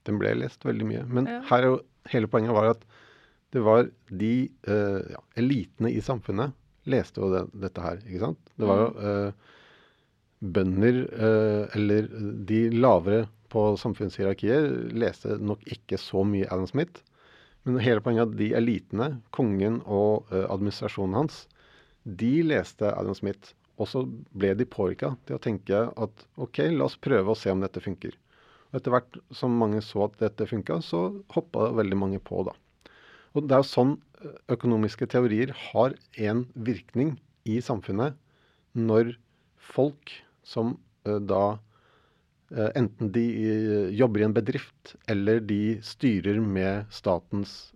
Den 0.10 0.18
ble 0.18 0.32
lest 0.40 0.66
veldig 0.66 0.88
mye. 0.90 1.04
Men 1.06 1.28
ja. 1.30 1.44
her 1.46 1.62
er 1.62 1.68
jo 1.68 1.76
hele 2.10 2.30
poenget 2.32 2.56
var 2.56 2.72
at 2.74 2.86
det 3.52 3.62
var 3.66 3.90
de 4.08 4.34
uh, 4.68 5.02
ja, 5.12 5.22
elitene 5.40 5.92
i 5.92 6.02
samfunnet 6.04 6.56
leste 6.90 7.22
jo 7.22 7.30
det, 7.34 7.44
dette 7.62 7.84
her, 7.84 8.00
ikke 8.08 8.24
sant. 8.24 8.52
Det 8.58 8.68
var 8.70 8.80
jo 8.82 8.90
uh, 8.96 9.60
bønder 10.42 11.02
uh, 11.12 11.78
eller 11.78 12.08
de 12.48 12.64
lavere 12.74 13.26
på 13.52 13.66
samfunnshierarkiet 13.78 14.94
leste 14.96 15.36
nok 15.44 15.66
ikke 15.76 16.00
så 16.00 16.24
mye 16.26 16.48
Adam 16.48 16.70
Smith. 16.70 17.04
Men 17.68 17.82
hele 17.84 18.02
poenget 18.02 18.24
er 18.24 18.32
at 18.32 18.38
de 18.40 18.48
elitene, 18.58 19.10
kongen 19.36 19.82
og 19.84 20.32
administrasjonen 20.32 21.20
hans, 21.20 21.44
de 22.08 22.40
leste 22.48 22.88
Adam 22.90 23.14
Smith. 23.14 23.52
Og 23.76 23.90
så 23.92 24.06
ble 24.08 24.54
de 24.58 24.66
påvirka 24.66 25.12
til 25.28 25.38
å 25.38 25.44
tenke 25.44 25.84
at 25.90 26.26
OK, 26.42 26.64
la 26.72 26.88
oss 26.88 26.98
prøve 27.02 27.36
å 27.36 27.38
se 27.38 27.52
om 27.54 27.62
dette 27.62 27.84
funker. 27.84 28.16
Etter 28.72 28.94
hvert 28.94 29.18
som 29.36 29.56
mange 29.60 29.82
så 29.84 30.06
at 30.08 30.20
dette 30.22 30.48
funka, 30.48 30.80
så 30.84 31.10
hoppa 31.36 31.72
veldig 31.76 31.98
mange 32.00 32.22
på, 32.24 32.44
da. 32.48 32.56
Og 33.36 33.48
det 33.48 33.56
er 33.56 33.64
jo 33.64 33.72
sånn 33.72 33.92
eh, 34.22 34.38
økonomiske 34.56 35.08
teorier 35.12 35.52
har 35.72 35.96
en 36.20 36.46
virkning 36.56 37.18
i 37.48 37.60
samfunnet 37.64 38.18
når 38.78 39.16
folk 39.72 40.14
som 40.48 40.76
uh, 41.08 41.20
da 41.20 41.44
uh, 41.56 42.70
Enten 42.76 43.12
de 43.16 43.24
jobber 43.96 44.22
i 44.22 44.26
en 44.28 44.36
bedrift 44.36 44.96
eller 45.12 45.40
de 45.48 45.78
styrer 45.88 46.42
med 46.44 46.90
statens 46.92 47.72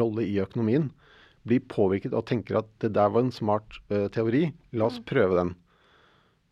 rolle 0.00 0.24
i 0.24 0.38
økonomien, 0.40 0.86
blir 1.44 1.60
påvirket 1.68 2.16
og 2.16 2.24
tenker 2.30 2.62
at 2.62 2.70
det 2.80 2.94
der 2.96 3.12
var 3.12 3.26
en 3.26 3.34
smart 3.34 3.76
teori, 4.14 4.46
la 4.72 4.88
oss 4.88 4.96
prøve 5.04 5.36
den. 5.36 5.52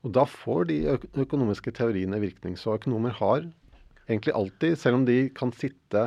Og 0.09 0.14
da 0.16 0.25
får 0.25 0.71
de 0.71 0.79
økonomiske 1.21 1.75
teoriene 1.77 2.16
virkning. 2.23 2.57
Så 2.57 2.79
økonomer 2.79 3.12
har 3.21 3.44
egentlig 4.09 4.33
alltid, 4.33 4.79
selv 4.81 5.03
om 5.03 5.05
de 5.05 5.18
kan 5.37 5.53
sitte 5.53 6.07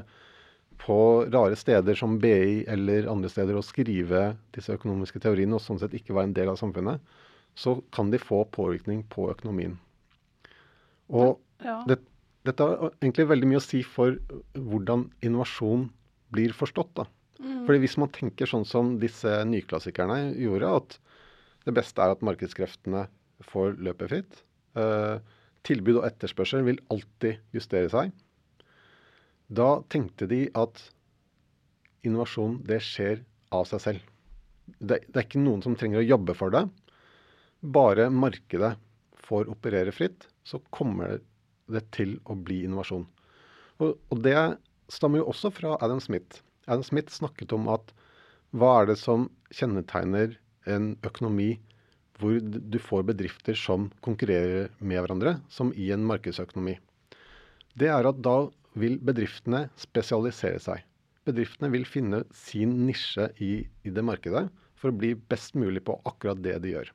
på 0.81 0.97
rare 1.29 1.53
steder 1.59 1.93
som 1.99 2.15
BI 2.17 2.63
eller 2.65 3.05
andre 3.11 3.29
steder 3.29 3.59
og 3.59 3.67
skrive 3.67 4.31
disse 4.55 4.73
økonomiske 4.73 5.21
teoriene 5.21 5.53
og 5.53 5.61
sånn 5.61 5.77
sett 5.77 5.93
ikke 5.93 6.15
være 6.17 6.31
en 6.31 6.33
del 6.39 6.49
av 6.49 6.57
samfunnet, 6.57 6.97
så 7.53 7.75
kan 7.93 8.09
de 8.09 8.17
få 8.17 8.41
påvirkning 8.49 9.03
på 9.11 9.27
økonomien. 9.29 9.77
Og 11.13 11.37
ja. 11.61 11.77
det, 11.85 11.99
dette 12.47 12.65
har 12.65 12.95
egentlig 13.03 13.27
veldig 13.29 13.51
mye 13.51 13.61
å 13.61 13.67
si 13.67 13.83
for 13.85 14.17
hvordan 14.57 15.11
innovasjon 15.21 15.91
blir 16.33 16.57
forstått. 16.57 16.95
da. 16.97 17.05
Mm. 17.37 17.65
Fordi 17.67 17.85
hvis 17.85 17.99
man 18.01 18.13
tenker 18.17 18.49
sånn 18.49 18.65
som 18.65 18.95
disse 18.97 19.29
nyklassikerne 19.45 20.31
gjorde, 20.41 20.73
at 20.81 20.99
det 21.67 21.77
beste 21.77 22.01
er 22.01 22.15
at 22.15 22.25
markedskreftene 22.25 23.05
får 23.45 23.77
løpet 23.83 24.11
fritt. 24.11 24.41
Uh, 24.77 25.19
tilbud 25.67 25.99
og 25.99 26.07
etterspørsel 26.07 26.65
vil 26.67 26.81
alltid 26.93 27.41
justere 27.55 27.91
seg. 27.91 28.13
Da 29.51 29.81
tenkte 29.91 30.29
de 30.31 30.45
at 30.57 30.79
innovasjon, 32.07 32.61
det 32.65 32.79
skjer 32.85 33.21
av 33.53 33.67
seg 33.69 33.83
selv. 33.83 34.05
Det, 34.79 35.01
det, 35.09 35.15
er 35.17 35.25
ikke 35.25 35.41
noen 35.43 35.63
som 35.65 35.75
trenger 35.77 36.01
å 36.01 36.07
jobbe 36.07 36.35
for 36.37 36.53
det. 36.53 36.63
Bare 37.61 38.07
markedet 38.13 38.73
får 39.27 39.51
operere 39.51 39.93
fritt, 39.93 40.25
så 40.47 40.61
kommer 40.73 41.19
det 41.71 41.83
til 41.95 42.15
å 42.25 42.35
bli 42.35 42.63
innovasjon. 42.65 43.03
Og, 43.81 43.97
og 44.11 44.23
det 44.23 44.37
stammer 44.91 45.21
jo 45.21 45.29
også 45.31 45.51
fra 45.53 45.75
Adam 45.83 46.01
Smith. 46.03 46.41
Adam 46.67 46.85
Smith 46.85 47.13
snakket 47.13 47.53
om 47.55 47.67
at 47.73 47.91
hva 48.55 48.81
er 48.81 48.91
det 48.91 48.97
som 48.99 49.29
kjennetegner 49.55 50.35
en 50.69 50.93
økonomi 51.07 51.53
hvor 52.21 52.37
du 52.41 52.77
får 52.79 53.07
bedrifter 53.09 53.57
som 53.57 53.89
konkurrerer 54.05 54.69
med 54.79 55.01
hverandre, 55.01 55.39
som 55.49 55.73
i 55.73 55.89
en 55.95 56.05
markedsøkonomi. 56.05 56.77
Det 57.77 57.89
er 57.89 58.07
at 58.07 58.21
da 58.23 58.37
vil 58.77 58.97
bedriftene 59.03 59.65
spesialisere 59.79 60.61
seg. 60.61 60.85
Bedriftene 61.27 61.69
vil 61.73 61.85
finne 61.85 62.23
sin 62.35 62.73
nisje 62.87 63.27
i, 63.43 63.51
i 63.85 63.93
det 63.93 64.03
markedet 64.05 64.47
for 64.79 64.89
å 64.89 64.97
bli 64.97 65.13
best 65.29 65.57
mulig 65.59 65.83
på 65.85 65.97
akkurat 66.09 66.39
det 66.41 66.57
de 66.63 66.75
gjør. 66.75 66.91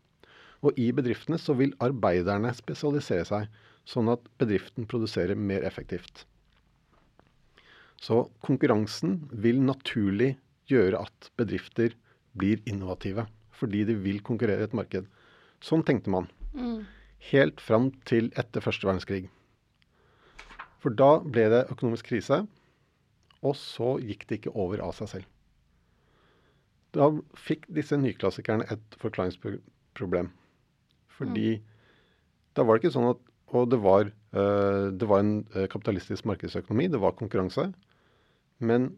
Og 0.66 0.78
i 0.80 0.88
bedriftene 0.94 1.38
så 1.38 1.54
vil 1.58 1.76
arbeiderne 1.84 2.50
spesialisere 2.56 3.26
seg, 3.28 3.50
sånn 3.86 4.10
at 4.10 4.24
bedriften 4.40 4.88
produserer 4.90 5.38
mer 5.38 5.66
effektivt. 5.68 6.24
Så 8.02 8.26
konkurransen 8.44 9.20
vil 9.32 9.62
naturlig 9.62 10.34
gjøre 10.70 11.04
at 11.06 11.30
bedrifter 11.38 11.94
blir 12.36 12.60
innovative, 12.68 13.28
fordi 13.56 13.84
de 13.88 13.94
vil 14.02 14.18
konkurrere 14.24 14.66
i 14.66 14.68
et 14.68 14.76
marked. 14.76 15.06
Sånn 15.66 15.82
tenkte 15.86 16.12
man. 16.14 16.28
Mm. 16.54 16.84
Helt 17.32 17.62
fram 17.64 17.90
til 18.06 18.30
etter 18.38 18.62
første 18.62 18.86
verdenskrig. 18.86 19.24
For 20.82 20.94
da 20.94 21.16
ble 21.24 21.48
det 21.50 21.64
økonomisk 21.72 22.12
krise, 22.12 22.44
og 23.42 23.56
så 23.58 23.96
gikk 24.02 24.26
det 24.28 24.40
ikke 24.40 24.54
over 24.54 24.82
av 24.84 24.94
seg 24.98 25.10
selv. 25.10 25.32
Da 26.96 27.10
fikk 27.36 27.66
disse 27.76 27.98
nyklassikerne 27.98 28.68
et 28.72 28.98
forklaringsproblem. 29.02 30.30
Fordi 31.18 31.56
mm. 31.56 31.64
da 32.56 32.64
var 32.64 32.76
det 32.76 32.86
ikke 32.86 32.98
sånn 32.98 33.14
at 33.14 33.24
Og 33.56 33.68
det 33.70 33.78
var, 33.78 34.08
uh, 34.34 34.90
det 34.90 35.06
var 35.06 35.20
en 35.22 35.44
uh, 35.54 35.68
kapitalistisk 35.70 36.24
markedsøkonomi, 36.26 36.88
det 36.90 36.98
var 36.98 37.12
konkurranse. 37.14 37.68
Men 38.58 38.88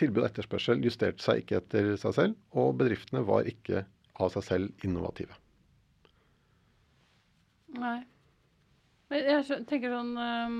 tilbud 0.00 0.22
og 0.22 0.28
etterspørsel 0.30 0.80
justerte 0.80 1.20
seg 1.20 1.42
ikke 1.42 1.58
etter 1.58 1.90
seg 2.00 2.14
selv, 2.16 2.38
og 2.56 2.78
bedriftene 2.80 3.20
var 3.28 3.44
ikke 3.50 3.82
av 4.18 4.32
seg 4.34 4.46
selv 4.46 4.86
innovative. 4.86 5.34
Nei. 7.78 7.98
Jeg 9.12 9.64
tenker 9.68 9.92
sånn 9.92 10.14
um, 10.20 10.56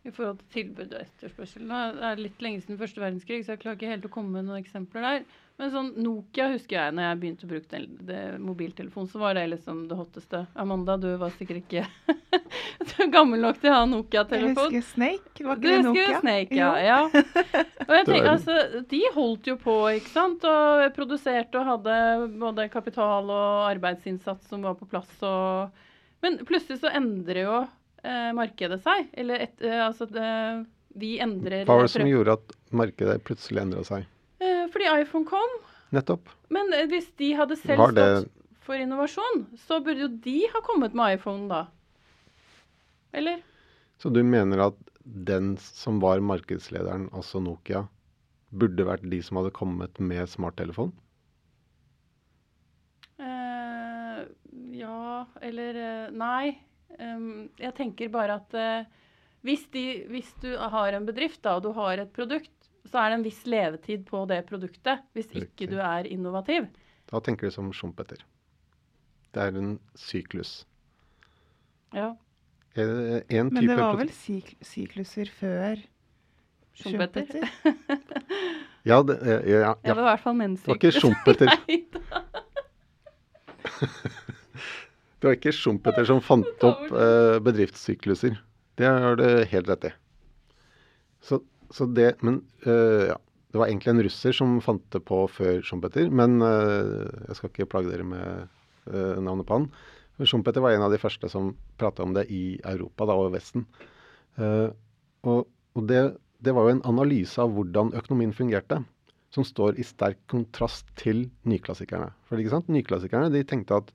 i 0.00 0.10
forhold 0.10 0.38
til 0.40 0.48
tilbud 0.54 0.94
og 0.94 1.02
etterspørsel. 1.02 1.68
Det 1.68 2.08
er 2.08 2.20
litt 2.24 2.42
lenge 2.44 2.62
siden 2.62 2.80
første 2.80 3.02
verdenskrig, 3.02 3.42
så 3.44 3.52
jeg 3.54 3.60
klarer 3.60 3.76
ikke 3.76 3.90
helt 3.90 4.06
å 4.08 4.12
komme 4.12 4.38
med 4.38 4.48
noen 4.48 4.62
eksempler 4.62 5.04
der. 5.04 5.24
Men 5.60 5.72
sånn 5.74 5.90
Nokia 6.00 6.46
husker 6.54 6.78
jeg 6.78 6.92
når 6.96 7.04
jeg 7.04 7.16
begynte 7.20 7.44
å 7.44 7.50
bruke 7.50 7.68
den, 7.74 7.82
det, 8.08 8.20
mobiltelefon, 8.40 9.10
så 9.12 9.20
var 9.20 9.36
det 9.36 9.42
liksom 9.50 9.82
det 9.90 9.98
hotteste. 9.98 10.46
Amanda, 10.56 10.96
du 10.96 11.10
var 11.20 11.34
sikkert 11.36 11.66
ikke 11.66 13.10
gammel 13.16 13.44
nok 13.44 13.60
til 13.60 13.68
å 13.68 13.82
ha 13.82 13.82
Nokia-telefon. 13.90 14.72
Jeg 14.72 14.80
husker 14.80 14.94
Snake. 14.94 15.44
Var 15.44 15.60
ikke 15.60 15.68
det 15.68 15.82
Nokia? 15.84 15.92
Du 15.92 16.00
husker 16.00 16.24
Snake, 16.24 16.56
ja. 16.56 16.70
ja. 16.80 17.02
Og 17.84 17.94
jeg 17.98 18.06
tenker, 18.08 18.30
altså, 18.32 18.56
De 18.94 19.02
holdt 19.18 19.52
jo 19.52 19.58
på, 19.60 19.76
ikke 20.00 20.14
sant, 20.14 20.48
og 20.48 20.86
produserte 20.96 21.60
og 21.60 21.70
hadde 21.74 22.00
både 22.40 22.68
kapital 22.72 23.28
og 23.28 23.68
arbeidsinnsats 23.68 24.48
som 24.48 24.64
var 24.64 24.80
på 24.80 24.88
plass. 24.88 25.12
og 25.20 25.76
men 26.20 26.40
plutselig 26.44 26.82
så 26.82 26.90
endrer 26.92 27.46
jo 27.46 27.60
eh, 28.04 28.30
markedet 28.36 28.80
seg. 28.84 29.08
Eller 29.18 29.46
et, 29.46 29.56
eh, 29.64 29.80
altså 29.86 30.08
det, 30.10 30.30
vi 31.00 31.16
endrer 31.22 31.64
Hva 31.68 31.80
var 31.80 31.88
det 31.88 31.94
som 31.94 32.08
gjorde 32.08 32.38
at 32.38 32.56
markedet 32.82 33.20
plutselig 33.26 33.62
endra 33.64 33.84
seg? 33.86 34.08
Eh, 34.40 34.66
fordi 34.72 34.90
iPhone 35.02 35.28
kom. 35.28 35.58
Nettopp. 35.94 36.30
Men 36.54 36.72
eh, 36.76 36.86
hvis 36.90 37.10
de 37.20 37.32
hadde 37.38 37.58
selv 37.60 37.94
det... 37.96 38.08
stått 38.24 38.36
for 38.66 38.78
innovasjon, 38.78 39.44
så 39.66 39.80
burde 39.82 40.04
jo 40.04 40.10
de 40.24 40.38
ha 40.52 40.62
kommet 40.64 40.94
med 40.96 41.18
iPhone 41.18 41.48
da. 41.50 41.64
Eller? 43.16 43.40
Så 43.98 44.12
du 44.14 44.22
mener 44.22 44.68
at 44.70 44.78
den 45.02 45.56
som 45.60 45.98
var 46.02 46.22
markedslederen, 46.22 47.08
altså 47.16 47.40
Nokia, 47.42 47.86
burde 48.50 48.86
vært 48.86 49.06
de 49.10 49.20
som 49.22 49.40
hadde 49.40 49.54
kommet 49.54 49.98
med 50.02 50.28
smarttelefon? 50.30 50.92
Eh, 53.20 54.22
ja, 54.78 55.26
eller 55.42 55.80
eh, 55.84 56.12
Nei. 56.14 56.58
Um, 56.98 57.50
jeg 57.60 57.74
tenker 57.76 58.10
bare 58.12 58.40
at 58.40 58.56
uh, 58.56 58.88
hvis, 59.46 59.66
de, 59.72 59.84
hvis, 60.10 60.32
du 60.42 60.50
har 60.58 60.96
en 60.96 61.06
bedrift 61.08 61.42
da, 61.44 61.56
og 61.58 61.64
du 61.64 61.70
har 61.76 62.02
et 62.02 62.10
produkt, 62.12 62.52
så 62.90 62.98
er 63.02 63.12
det 63.12 63.20
en 63.20 63.26
viss 63.26 63.44
levetid 63.48 64.04
på 64.08 64.24
det 64.28 64.42
produktet. 64.48 65.04
Hvis 65.16 65.30
ikke 65.36 65.68
du 65.70 65.78
er 65.80 66.08
innovativ. 66.08 66.66
Da 67.10 67.20
tenker 67.24 67.48
du 67.48 67.54
som 67.54 67.70
Schumpeter. 67.74 68.24
Det 69.30 69.42
er 69.42 69.56
en 69.58 69.78
syklus. 69.98 70.64
Ja. 71.94 72.14
En 72.76 73.50
Men 73.50 73.66
det 73.66 73.76
var 73.78 73.96
vel 73.98 74.10
syk 74.14 74.54
sykluser 74.62 75.30
før 75.40 75.80
Schumpeter? 76.78 77.50
ja, 78.90 79.02
det, 79.02 79.18
ja, 79.26 79.40
ja, 79.42 79.58
ja. 79.66 79.74
Det 79.84 79.96
var 79.96 80.02
i 80.04 80.08
hvert 80.10 80.22
fall 80.22 80.36
menssyklus. 80.38 80.66
Det 80.66 80.70
var 80.70 80.76
ikke 80.76 80.92
Schumpeter. 81.00 81.48
Det 85.20 85.28
var 85.28 85.36
ikke 85.36 85.52
Schumpeter 85.52 86.06
som 86.08 86.22
fant 86.24 86.64
opp 86.64 86.86
eh, 86.96 87.36
bedriftssykluser. 87.44 88.38
Det 88.80 88.88
har 88.88 89.18
du 89.20 89.26
helt 89.50 89.68
rett 89.68 89.90
i. 89.90 89.92
Så, 91.20 91.42
så 91.70 91.86
det 91.86 92.14
Men 92.24 92.42
eh, 92.64 93.10
ja. 93.12 93.18
Det 93.50 93.58
var 93.58 93.66
egentlig 93.66 93.90
en 93.90 94.02
russer 94.06 94.34
som 94.36 94.60
fant 94.62 94.84
det 94.94 95.00
på 95.02 95.24
før 95.26 95.56
Schumpeter. 95.66 96.06
Men 96.06 96.38
eh, 96.46 97.08
jeg 97.28 97.36
skal 97.36 97.50
ikke 97.50 97.66
plage 97.72 97.90
dere 97.90 98.06
med 98.06 98.46
eh, 98.92 99.16
navnet 99.18 99.48
på 99.48 99.58
han. 99.58 99.66
Schumpeter 100.22 100.62
var 100.62 100.76
en 100.76 100.84
av 100.86 100.92
de 100.92 101.00
første 101.00 101.28
som 101.32 101.50
prata 101.80 102.04
om 102.04 102.14
det 102.14 102.28
i 102.30 102.60
Europa 102.68 103.08
da, 103.08 103.16
og 103.16 103.32
Vesten. 103.34 103.64
Uh, 104.38 104.68
og, 105.26 105.48
og 105.74 105.86
det, 105.88 106.02
det 106.44 106.52
var 106.54 106.68
jo 106.68 106.74
en 106.76 106.84
analyse 106.88 107.40
av 107.40 107.54
hvordan 107.56 107.94
økonomien 107.96 108.34
fungerte 108.36 108.82
som 109.34 109.46
står 109.46 109.78
i 109.80 109.86
sterk 109.86 110.20
kontrast 110.30 110.90
til 111.00 111.24
nyklassikerne. 111.48 112.10
For 112.28 112.40
ikke 112.40 112.52
sant? 112.52 112.70
Nyklassikerne 112.72 113.32
de 113.32 113.42
tenkte 113.48 113.80
at 113.80 113.92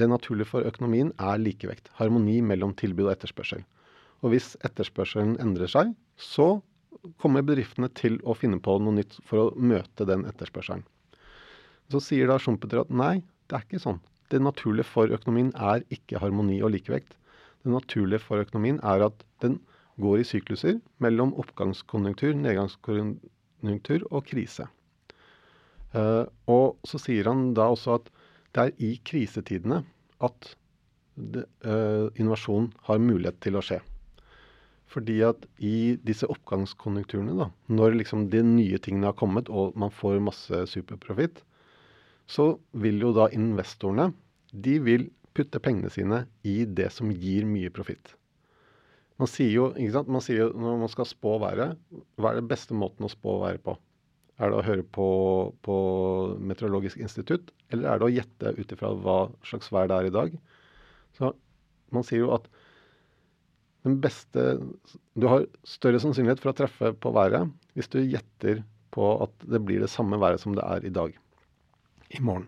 det 0.00 0.08
naturlige 0.10 0.50
for 0.50 0.66
økonomien 0.66 1.12
er 1.18 1.40
likevekt. 1.40 1.90
Harmoni 1.98 2.40
mellom 2.44 2.74
tilbud 2.78 3.08
og 3.08 3.14
etterspørsel. 3.14 3.64
Og 4.24 4.32
hvis 4.32 4.54
etterspørselen 4.64 5.36
endrer 5.42 5.70
seg, 5.70 5.92
så 6.16 6.58
kommer 7.20 7.44
bedriftene 7.44 7.90
til 7.98 8.16
å 8.24 8.36
finne 8.38 8.60
på 8.62 8.78
noe 8.80 8.96
nytt 9.00 9.18
for 9.28 9.42
å 9.42 9.52
møte 9.56 10.06
den 10.08 10.24
etterspørselen. 10.28 10.84
Så 11.92 12.00
sier 12.00 12.30
da 12.30 12.38
Schumpeter 12.40 12.80
at 12.84 12.92
nei, 12.92 13.18
det 13.50 13.58
er 13.58 13.66
ikke 13.66 13.82
sånn. 13.82 14.00
Det 14.32 14.40
naturlige 14.40 14.88
for 14.88 15.12
økonomien 15.12 15.50
er 15.60 15.84
ikke 15.92 16.20
harmoni 16.22 16.62
og 16.64 16.72
likevekt. 16.74 17.12
Det 17.64 17.72
naturlige 17.72 18.24
for 18.24 18.40
økonomien 18.40 18.80
er 18.82 19.04
at 19.10 19.24
den 19.44 19.58
går 20.00 20.22
i 20.22 20.26
sykluser 20.26 20.80
mellom 21.04 21.34
oppgangskonjunktur, 21.40 22.32
nedgangskonjunktur 22.40 24.08
og 24.10 24.24
krise. 24.30 24.66
Uh, 25.94 26.26
og 26.50 26.80
så 26.88 26.98
sier 26.98 27.28
han 27.30 27.52
da 27.54 27.68
også 27.70 28.00
at 28.00 28.08
det 28.54 28.62
er 28.64 28.84
i 28.86 28.92
krisetidene 29.06 29.82
at 30.24 30.54
det, 31.14 31.44
uh, 31.66 32.10
innovasjon 32.18 32.70
har 32.88 33.02
mulighet 33.02 33.40
til 33.44 33.58
å 33.58 33.62
skje. 33.64 33.80
Fordi 34.90 35.18
at 35.26 35.46
i 35.58 35.96
disse 36.06 36.28
oppgangskonjunkturene, 36.30 37.34
da, 37.38 37.48
når 37.72 37.98
liksom 37.98 38.28
de 38.30 38.42
nye 38.46 38.78
tingene 38.82 39.10
har 39.10 39.18
kommet 39.18 39.50
og 39.50 39.74
man 39.78 39.90
får 39.94 40.22
masse 40.22 40.64
superprofitt, 40.70 41.42
så 42.30 42.54
vil 42.80 43.02
jo 43.02 43.12
da 43.16 43.28
investorene 43.34 44.12
de 44.54 44.78
vil 44.84 45.08
putte 45.34 45.58
pengene 45.62 45.90
sine 45.90 46.24
i 46.46 46.62
det 46.64 46.92
som 46.94 47.10
gir 47.10 47.46
mye 47.48 47.72
profitt. 47.74 48.14
Man 49.18 49.30
sier 49.30 49.50
jo, 49.50 49.66
ikke 49.78 49.94
sant? 49.96 50.10
Man 50.10 50.22
sier 50.24 50.44
jo 50.44 50.52
når 50.58 50.78
man 50.84 50.90
skal 50.90 51.06
spå 51.06 51.36
været, 51.42 51.74
hva 52.18 52.30
er 52.30 52.40
det 52.40 52.48
beste 52.50 52.74
måten 52.74 53.06
å 53.06 53.10
spå 53.10 53.38
været 53.42 53.62
på? 53.66 53.76
Er 54.42 54.50
det 54.50 54.58
å 54.58 54.66
høre 54.66 54.84
på, 54.96 55.06
på 55.62 55.76
Meteorologisk 56.42 56.98
institutt, 56.98 57.52
eller 57.70 57.92
er 57.92 58.00
det 58.00 58.06
å 58.08 58.14
gjette 58.16 58.54
ut 58.58 58.72
ifra 58.74 58.90
hva 59.04 59.18
slags 59.46 59.70
vær 59.74 59.90
det 59.90 59.98
er 60.00 60.08
i 60.08 60.14
dag? 60.14 60.34
Så 61.14 61.30
man 61.94 62.06
sier 62.06 62.24
jo 62.24 62.32
at 62.34 62.48
den 63.84 63.98
beste 64.00 64.56
Du 65.12 65.26
har 65.28 65.44
større 65.68 66.00
sannsynlighet 66.00 66.40
for 66.40 66.50
å 66.50 66.56
treffe 66.56 66.90
på 66.96 67.12
været 67.14 67.52
hvis 67.76 67.90
du 67.92 68.00
gjetter 68.00 68.64
på 68.94 69.10
at 69.22 69.46
det 69.50 69.60
blir 69.66 69.82
det 69.82 69.90
samme 69.92 70.18
været 70.22 70.42
som 70.42 70.54
det 70.56 70.64
er 70.64 70.86
i 70.86 70.92
dag. 70.94 71.14
I 72.14 72.20
morgen. 72.22 72.46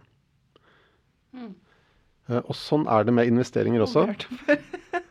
Mm. 1.35 1.53
Uh, 2.31 2.40
og 2.40 2.55
sånn 2.59 2.87
er 2.90 3.07
det 3.07 3.14
med 3.14 3.31
investeringer 3.31 3.83
også. 3.85 4.07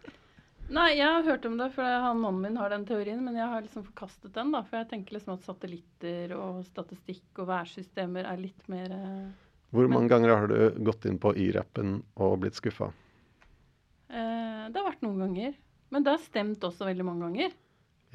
Nei, 0.74 0.96
jeg 0.98 1.06
har 1.06 1.26
hørt 1.28 1.44
om 1.46 1.60
det, 1.60 1.68
for 1.76 1.86
han 1.86 2.22
mannen 2.24 2.42
min 2.42 2.56
har 2.58 2.72
den 2.74 2.86
teorien. 2.90 3.22
Men 3.26 3.38
jeg 3.38 3.48
har 3.52 3.62
liksom 3.62 3.86
forkastet 3.86 4.34
den, 4.34 4.54
da. 4.56 4.64
For 4.66 4.80
jeg 4.82 4.90
tenker 4.92 5.18
liksom 5.18 5.36
at 5.36 5.46
satellitter 5.46 6.34
og 6.38 6.64
statistikk 6.66 7.42
og 7.44 7.50
værsystemer 7.52 8.26
er 8.26 8.42
litt 8.42 8.70
mer 8.72 8.96
eh, 8.96 9.28
Hvor 9.76 9.90
mange 9.92 10.08
men, 10.08 10.14
ganger 10.16 10.34
har 10.34 10.50
du 10.50 10.80
gått 10.88 11.06
inn 11.10 11.20
på 11.22 11.36
Y-rappen 11.38 12.00
og 12.16 12.40
blitt 12.42 12.58
skuffa? 12.58 12.90
Eh, 14.10 14.66
det 14.72 14.80
har 14.80 14.90
vært 14.90 15.06
noen 15.06 15.22
ganger. 15.28 15.54
Men 15.94 16.06
det 16.06 16.16
har 16.16 16.24
stemt 16.24 16.66
også 16.66 16.90
veldig 16.90 17.06
mange 17.06 17.28
ganger. 17.28 17.54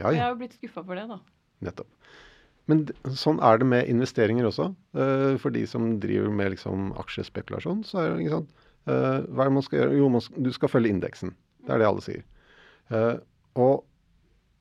Ja, 0.00 0.08
ja. 0.08 0.16
Jeg 0.16 0.24
har 0.24 0.34
jo 0.34 0.40
blitt 0.42 0.58
skuffa 0.58 0.82
for 0.82 0.98
det, 0.98 1.06
da. 1.10 1.20
Nettopp. 1.68 2.10
Men 2.70 2.84
sånn 3.18 3.40
er 3.42 3.60
det 3.60 3.66
med 3.66 3.88
investeringer 3.90 4.46
også. 4.46 4.68
Uh, 4.94 5.34
for 5.42 5.54
de 5.54 5.62
som 5.70 5.96
driver 6.02 6.30
med 6.34 6.54
liksom, 6.54 6.90
aksjespekulasjon, 7.00 7.82
så 7.86 8.02
er 8.02 8.12
det 8.12 8.26
ikke 8.26 8.36
sant. 8.38 8.66
Uh, 8.88 9.22
hva 9.30 9.44
er 9.44 9.50
det 9.50 9.54
man 9.56 9.66
skal 9.66 9.80
gjøre? 9.80 9.96
Jo, 9.98 10.10
man, 10.14 10.28
du 10.46 10.50
skal 10.54 10.70
følge 10.72 10.92
indeksen. 10.94 11.34
Det 11.66 11.74
er 11.74 11.82
det 11.82 11.88
alle 11.88 12.04
sier. 12.04 12.22
Uh, 12.90 13.18
og 13.58 13.84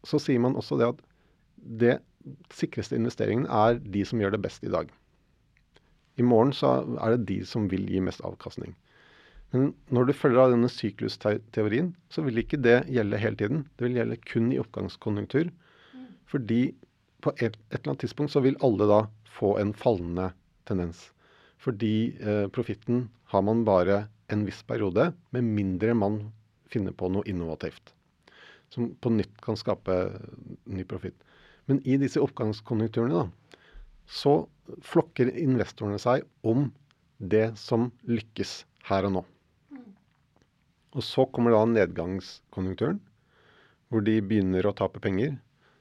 så 0.07 0.19
sier 0.21 0.41
man 0.41 0.57
også 0.59 0.77
det 0.79 0.91
at 0.93 1.01
det 1.79 1.95
sikreste 2.53 2.97
investeringen 2.97 3.47
er 3.49 3.79
de 3.79 4.03
som 4.07 4.21
gjør 4.21 4.35
det 4.35 4.43
best 4.43 4.65
i 4.65 4.71
dag. 4.71 4.89
I 6.19 6.25
morgen 6.25 6.51
så 6.55 6.81
er 6.99 7.15
det 7.15 7.27
de 7.29 7.39
som 7.47 7.69
vil 7.71 7.87
gi 7.89 8.01
mest 8.03 8.23
avkastning. 8.27 8.75
Men 9.53 9.71
når 9.89 10.09
du 10.09 10.13
følger 10.13 10.43
av 10.43 10.53
denne 10.53 10.69
syklusteorien, 10.69 11.93
så 12.11 12.21
vil 12.25 12.41
ikke 12.41 12.59
det 12.61 12.83
gjelde 12.91 13.21
hele 13.21 13.39
tiden. 13.39 13.63
Det 13.77 13.87
vil 13.87 13.97
gjelde 13.97 14.19
kun 14.27 14.51
i 14.53 14.59
oppgangskonjunktur. 14.61 15.49
Fordi 16.29 16.59
på 17.23 17.33
et, 17.39 17.55
et 17.57 17.79
eller 17.79 17.93
annet 17.93 18.03
tidspunkt 18.05 18.35
så 18.35 18.43
vil 18.45 18.59
alle 18.65 18.85
da 18.91 18.99
få 19.39 19.55
en 19.61 19.73
fallende 19.73 20.29
tendens. 20.69 21.07
Fordi 21.59 22.13
eh, 22.21 22.45
profitten 22.53 23.07
har 23.33 23.43
man 23.47 23.65
bare 23.67 24.03
en 24.29 24.45
viss 24.45 24.61
periode, 24.67 25.09
med 25.33 25.47
mindre 25.47 25.95
man 25.97 26.21
finner 26.69 26.93
på 26.93 27.09
noe 27.09 27.25
innovativt 27.27 27.95
som 28.73 28.91
på 29.01 29.11
nytt 29.13 29.41
kan 29.41 29.57
skape 29.59 29.95
ny 30.69 30.85
profitt. 30.87 31.17
Men 31.69 31.81
i 31.85 31.97
disse 32.01 32.21
oppgangskonjunkturene 32.21 33.13
da, 33.13 33.55
så 34.09 34.47
flokker 34.85 35.29
investorene 35.37 35.99
seg 36.01 36.25
om 36.47 36.69
det 37.19 37.51
som 37.59 37.89
lykkes 38.09 38.63
her 38.89 39.05
og 39.09 39.17
nå. 39.17 39.25
Og 40.97 41.05
så 41.05 41.25
kommer 41.29 41.53
da 41.53 41.65
nedgangskonjunkturen, 41.69 42.97
hvor 43.89 44.05
de 44.05 44.17
begynner 44.25 44.65
å 44.65 44.73
tape 44.77 45.01
penger. 45.01 45.35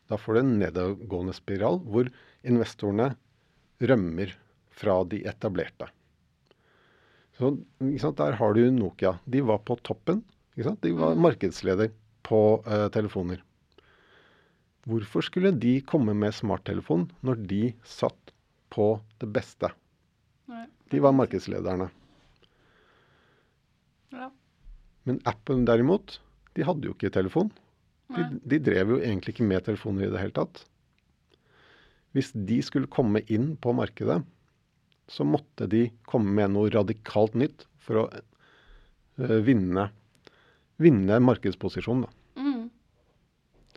Da 0.08 0.16
får 0.20 0.36
du 0.36 0.40
en 0.40 0.58
nedadgående 0.60 1.36
spiral 1.36 1.80
hvor 1.84 2.08
investorene 2.44 3.14
rømmer 3.80 4.34
fra 4.78 5.00
de 5.08 5.22
etablerte. 5.28 5.88
Så 7.38 7.54
Der 7.78 8.32
har 8.32 8.54
du 8.54 8.70
Nokia. 8.70 9.18
De 9.24 9.40
var 9.40 9.58
på 9.58 9.76
toppen. 9.82 10.24
De 10.56 10.92
var 10.92 11.14
Mm. 11.14 11.22
markedsleder 11.22 11.92
på 12.26 12.40
uh, 12.66 12.88
telefoner. 12.94 13.42
Hvorfor 14.88 15.24
skulle 15.26 15.52
de 15.52 15.78
komme 15.84 16.14
med 16.16 16.32
smarttelefon 16.36 17.08
når 17.26 17.42
de 17.50 17.62
satt 17.84 18.32
på 18.72 18.94
det 19.20 19.28
beste? 19.34 19.70
Nei. 20.48 20.64
De 20.88 21.02
var 21.04 21.16
markedslederne. 21.16 21.90
Ja. 24.16 24.30
Men 25.08 25.20
appen 25.28 25.66
derimot, 25.68 26.18
de 26.56 26.64
hadde 26.64 26.88
jo 26.88 26.94
ikke 26.96 27.12
telefon. 27.12 27.52
De, 28.16 28.24
de 28.48 28.60
drev 28.64 28.94
jo 28.94 29.02
egentlig 29.02 29.34
ikke 29.34 29.48
med 29.48 29.66
telefoner 29.66 30.06
i 30.06 30.12
det 30.12 30.22
hele 30.22 30.36
tatt. 30.38 30.62
Hvis 32.16 32.32
de 32.32 32.62
skulle 32.64 32.88
komme 32.88 33.20
inn 33.28 33.52
på 33.60 33.74
markedet, 33.76 34.22
så 35.08 35.24
måtte 35.28 35.68
de 35.68 35.86
komme 36.08 36.32
med 36.36 36.54
noe 36.54 36.72
radikalt 36.72 37.36
nytt 37.36 37.66
for 37.84 38.02
å 38.02 38.04
uh, 38.08 39.38
vinne, 39.44 39.88
vinne 40.78 41.18
markedsposisjon. 41.20 42.04
Da. 42.06 42.40
Mm. 42.40 42.68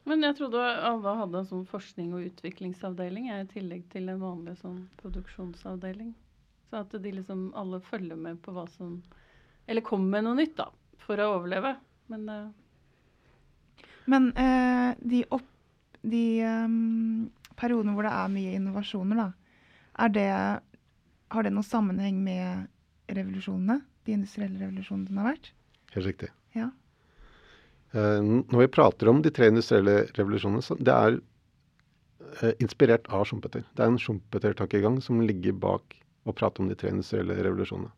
Men 0.09 0.25
jeg 0.25 0.37
trodde 0.39 0.61
alle 0.61 1.15
hadde 1.19 1.41
en 1.41 1.49
sånn 1.49 1.67
forskning- 1.69 2.13
og 2.17 2.25
utviklingsavdeling 2.29 3.29
jeg, 3.29 3.45
i 3.45 3.51
tillegg 3.55 3.85
til 3.93 4.09
en 4.09 4.21
vanlig 4.21 4.57
sånn 4.61 4.83
produksjonsavdeling. 5.01 6.13
Så 6.69 6.81
at 6.81 6.95
de 7.03 7.13
liksom 7.13 7.49
alle 7.57 7.81
følger 7.83 8.17
med 8.17 8.39
på 8.41 8.53
hva 8.55 8.67
som 8.77 9.01
Eller 9.69 9.83
kommer 9.85 10.09
med 10.09 10.23
noe 10.25 10.35
nytt, 10.39 10.55
da, 10.57 10.65
for 10.99 11.21
å 11.21 11.27
overleve. 11.37 11.75
Men 12.11 12.23
uh... 12.29 12.49
Men 14.09 14.31
uh, 14.33 14.97
de, 14.97 15.21
opp, 15.29 15.45
de 16.01 16.41
um, 16.41 17.29
periodene 17.55 17.93
hvor 17.93 18.07
det 18.07 18.13
er 18.17 18.33
mye 18.33 18.55
innovasjoner, 18.57 19.19
da, 19.21 19.27
er 20.01 20.13
det, 20.15 20.27
har 21.31 21.45
det 21.45 21.53
noen 21.53 21.67
sammenheng 21.67 22.17
med 22.25 22.65
revolusjonene? 23.13 23.77
De 24.09 24.17
industrielle 24.17 24.57
revolusjonene 24.63 25.11
som 25.11 25.21
har 25.21 25.29
vært? 25.29 25.51
Helt 25.93 26.09
riktig. 26.09 26.31
Ja. 26.57 26.71
Eh, 27.91 28.21
når 28.23 28.63
vi 28.63 28.71
prater 28.71 29.09
om 29.11 29.19
de 29.23 29.31
tre 29.35 29.49
industrielle 29.51 30.05
revolusjonene, 30.15 30.63
så 30.63 30.77
det 30.79 30.93
er 30.93 31.17
eh, 32.39 32.53
inspirert 32.63 33.09
av 33.11 33.25
Schumpeter. 33.27 33.65
Det 33.75 33.83
er 33.83 33.91
en 33.91 33.99
Schumpeter-tankegang 33.99 35.01
som 35.03 35.19
ligger 35.25 35.57
bak 35.59 35.97
å 36.23 36.35
prate 36.37 36.63
om 36.63 36.69
de 36.71 36.77
tre 36.79 36.93
industrielle 36.93 37.35
revolusjonene. 37.41 37.91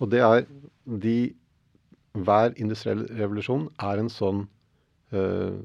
Og 0.00 0.12
det 0.12 0.22
er 0.24 0.46
de 0.84 1.18
Hver 2.16 2.54
industriell 2.56 3.02
revolusjon 3.12 3.66
er 3.84 4.00
en 4.00 4.08
sånn 4.08 4.46
eh, 5.12 5.56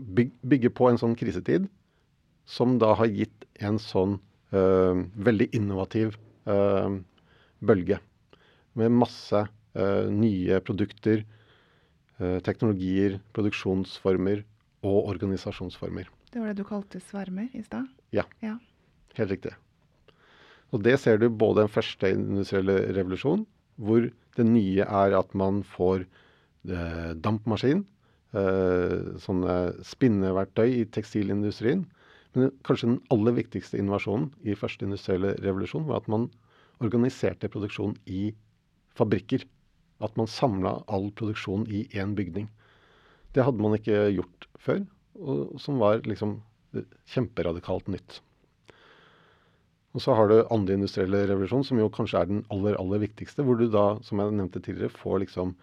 Bygger 0.00 0.72
på 0.72 0.88
en 0.88 0.96
sånn 0.98 1.12
krisetid 1.20 1.66
som 2.48 2.78
da 2.80 2.94
har 2.96 3.12
gitt 3.12 3.44
en 3.60 3.76
sånn 3.78 4.16
veldig 4.50 5.46
innovativ 5.54 6.16
bølge. 7.62 8.00
Med 8.74 8.96
masse 8.98 9.44
nye 10.10 10.58
produkter, 10.66 11.22
teknologier, 12.44 13.18
produksjonsformer 13.36 14.42
og 14.86 15.10
organisasjonsformer. 15.14 16.08
Det 16.30 16.40
var 16.40 16.52
det 16.52 16.60
du 16.60 16.68
kalte 16.68 17.00
svermer 17.02 17.48
i 17.56 17.62
stad? 17.64 17.88
Helt 19.18 19.34
riktig. 19.34 19.54
Og 20.70 20.82
det 20.86 20.96
ser 21.02 21.18
du 21.18 21.28
både 21.28 21.64
den 21.64 21.72
første 21.72 22.10
industrielle 22.14 22.76
revolusjon, 22.94 23.46
hvor 23.80 24.06
det 24.36 24.46
nye 24.46 24.84
er 24.84 25.16
at 25.18 25.32
man 25.34 25.62
får 25.66 26.04
eh, 26.04 27.12
dampmaskin, 27.18 27.82
eh, 28.36 29.16
sånne 29.24 29.56
spinneverktøy 29.86 30.68
i 30.76 30.84
tekstilindustrien. 30.94 31.86
Men 32.36 32.52
kanskje 32.66 32.92
den 32.92 33.00
aller 33.10 33.34
viktigste 33.40 33.80
innovasjonen 33.80 34.28
i 34.46 34.54
første 34.54 34.86
industrielle 34.86 35.34
revolusjon 35.42 35.88
var 35.88 36.04
at 36.04 36.12
man 36.12 36.28
organiserte 36.80 37.50
produksjon 37.50 37.96
i 38.06 38.30
fabrikker. 38.96 39.42
At 40.00 40.16
man 40.16 40.30
samla 40.30 40.80
all 40.88 41.10
produksjon 41.16 41.66
i 41.68 41.84
én 41.92 42.14
bygning. 42.16 42.48
Det 43.34 43.44
hadde 43.46 43.62
man 43.62 43.76
ikke 43.76 44.08
gjort 44.16 44.48
før, 44.60 44.82
og 45.20 45.60
som 45.60 45.78
var 45.82 46.02
liksom 46.08 46.38
kjemperadikalt 47.10 47.90
nytt. 47.92 48.20
Og 49.90 50.02
så 50.04 50.14
har 50.14 50.30
du 50.30 50.36
andre 50.54 50.76
industrielle 50.78 51.24
revolusjon, 51.26 51.64
som 51.66 51.80
jo 51.80 51.90
kanskje 51.90 52.20
er 52.20 52.28
den 52.30 52.42
aller, 52.54 52.76
aller 52.78 53.02
viktigste. 53.02 53.42
Hvor 53.46 53.58
du 53.58 53.66
da, 53.70 53.98
som 54.06 54.22
jeg 54.22 54.36
nevnte 54.38 54.62
tidligere, 54.62 54.94
får 54.94 55.24
liksom 55.24 55.54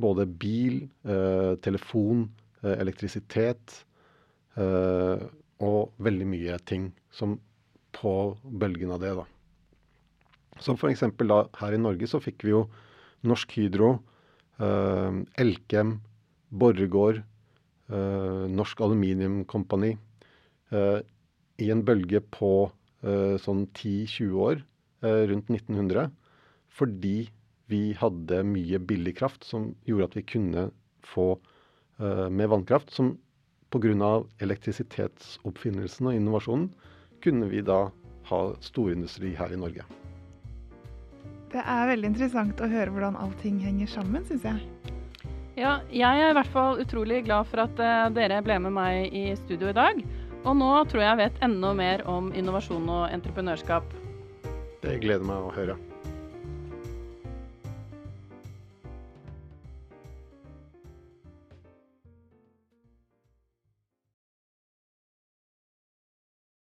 både 0.00 0.26
bil, 0.26 0.88
eh, 1.04 1.54
telefon, 1.62 2.30
eh, 2.64 2.74
elektrisitet 2.80 3.84
eh, 4.56 5.22
og 5.60 5.92
veldig 6.02 6.26
mye 6.26 6.58
ting 6.66 6.90
som 7.14 7.38
på 7.94 8.14
bølgen 8.42 8.94
av 8.94 9.02
det, 9.04 9.12
da. 9.18 9.26
Som 10.60 10.76
f.eks. 10.76 11.04
da 11.20 11.44
her 11.60 11.76
i 11.76 11.80
Norge 11.80 12.08
så 12.10 12.20
fikk 12.22 12.44
vi 12.46 12.54
jo 12.54 12.64
Norsk 13.26 13.56
Hydro, 13.58 13.98
eh, 14.58 15.20
Elkem, 15.42 15.98
Borregaard, 16.50 17.22
eh, 17.90 18.46
Norsk 18.48 18.80
Aluminium 18.80 19.44
Company 19.44 19.96
eh, 20.70 21.00
i 21.60 21.70
en 21.70 21.84
bølge 21.84 22.22
på 22.32 22.70
eh, 23.04 23.36
sånn 23.42 23.66
10-20 23.68 24.32
år 24.46 24.62
eh, 25.04 25.22
rundt 25.30 25.50
1900 25.52 26.10
fordi 26.80 27.30
vi 27.70 27.82
hadde 27.98 28.42
mye 28.46 28.80
billig 28.82 29.16
kraft 29.20 29.46
som 29.46 29.70
gjorde 29.86 30.10
at 30.10 30.18
vi 30.18 30.26
kunne 30.34 30.68
få 31.06 31.32
eh, 32.00 32.28
med 32.28 32.50
vannkraft, 32.50 32.90
som 32.90 33.14
pga. 33.70 34.24
elektrisitetsoppfinnelsen 34.42 36.10
og 36.10 36.18
innovasjonen 36.18 36.70
kunne 37.22 37.50
vi 37.52 37.62
da 37.62 37.90
ha 38.30 38.42
storindustri 38.64 39.36
her 39.38 39.52
i 39.54 39.60
Norge. 39.60 39.99
Det 41.50 41.62
er 41.66 41.88
veldig 41.90 42.12
interessant 42.12 42.60
å 42.62 42.68
høre 42.70 42.92
hvordan 42.94 43.18
allting 43.18 43.58
henger 43.64 43.90
sammen, 43.90 44.22
syns 44.28 44.46
jeg. 44.46 44.62
ja, 45.58 45.80
jeg 45.90 46.22
er 46.22 46.30
i 46.30 46.36
hvert 46.38 46.52
fall 46.54 46.78
utrolig 46.82 47.24
glad 47.26 47.48
for 47.50 47.64
at 47.64 47.82
eh, 47.82 48.06
dere 48.14 48.38
ble 48.46 48.60
med 48.62 48.76
meg 48.76 49.10
i 49.10 49.24
studio 49.42 49.72
i 49.72 49.76
dag. 49.76 49.98
Og 50.44 50.56
nå 50.56 50.70
tror 50.88 51.02
jeg 51.02 51.10
jeg 51.10 51.20
vet 51.24 51.44
enda 51.44 51.74
mer 51.76 52.06
om 52.08 52.30
innovasjon 52.32 52.86
og 52.88 53.08
entreprenørskap. 53.10 53.96
Det 54.80 55.00
gleder 55.02 55.26
meg 55.26 55.50
å 55.50 55.54
høre. 55.58 55.76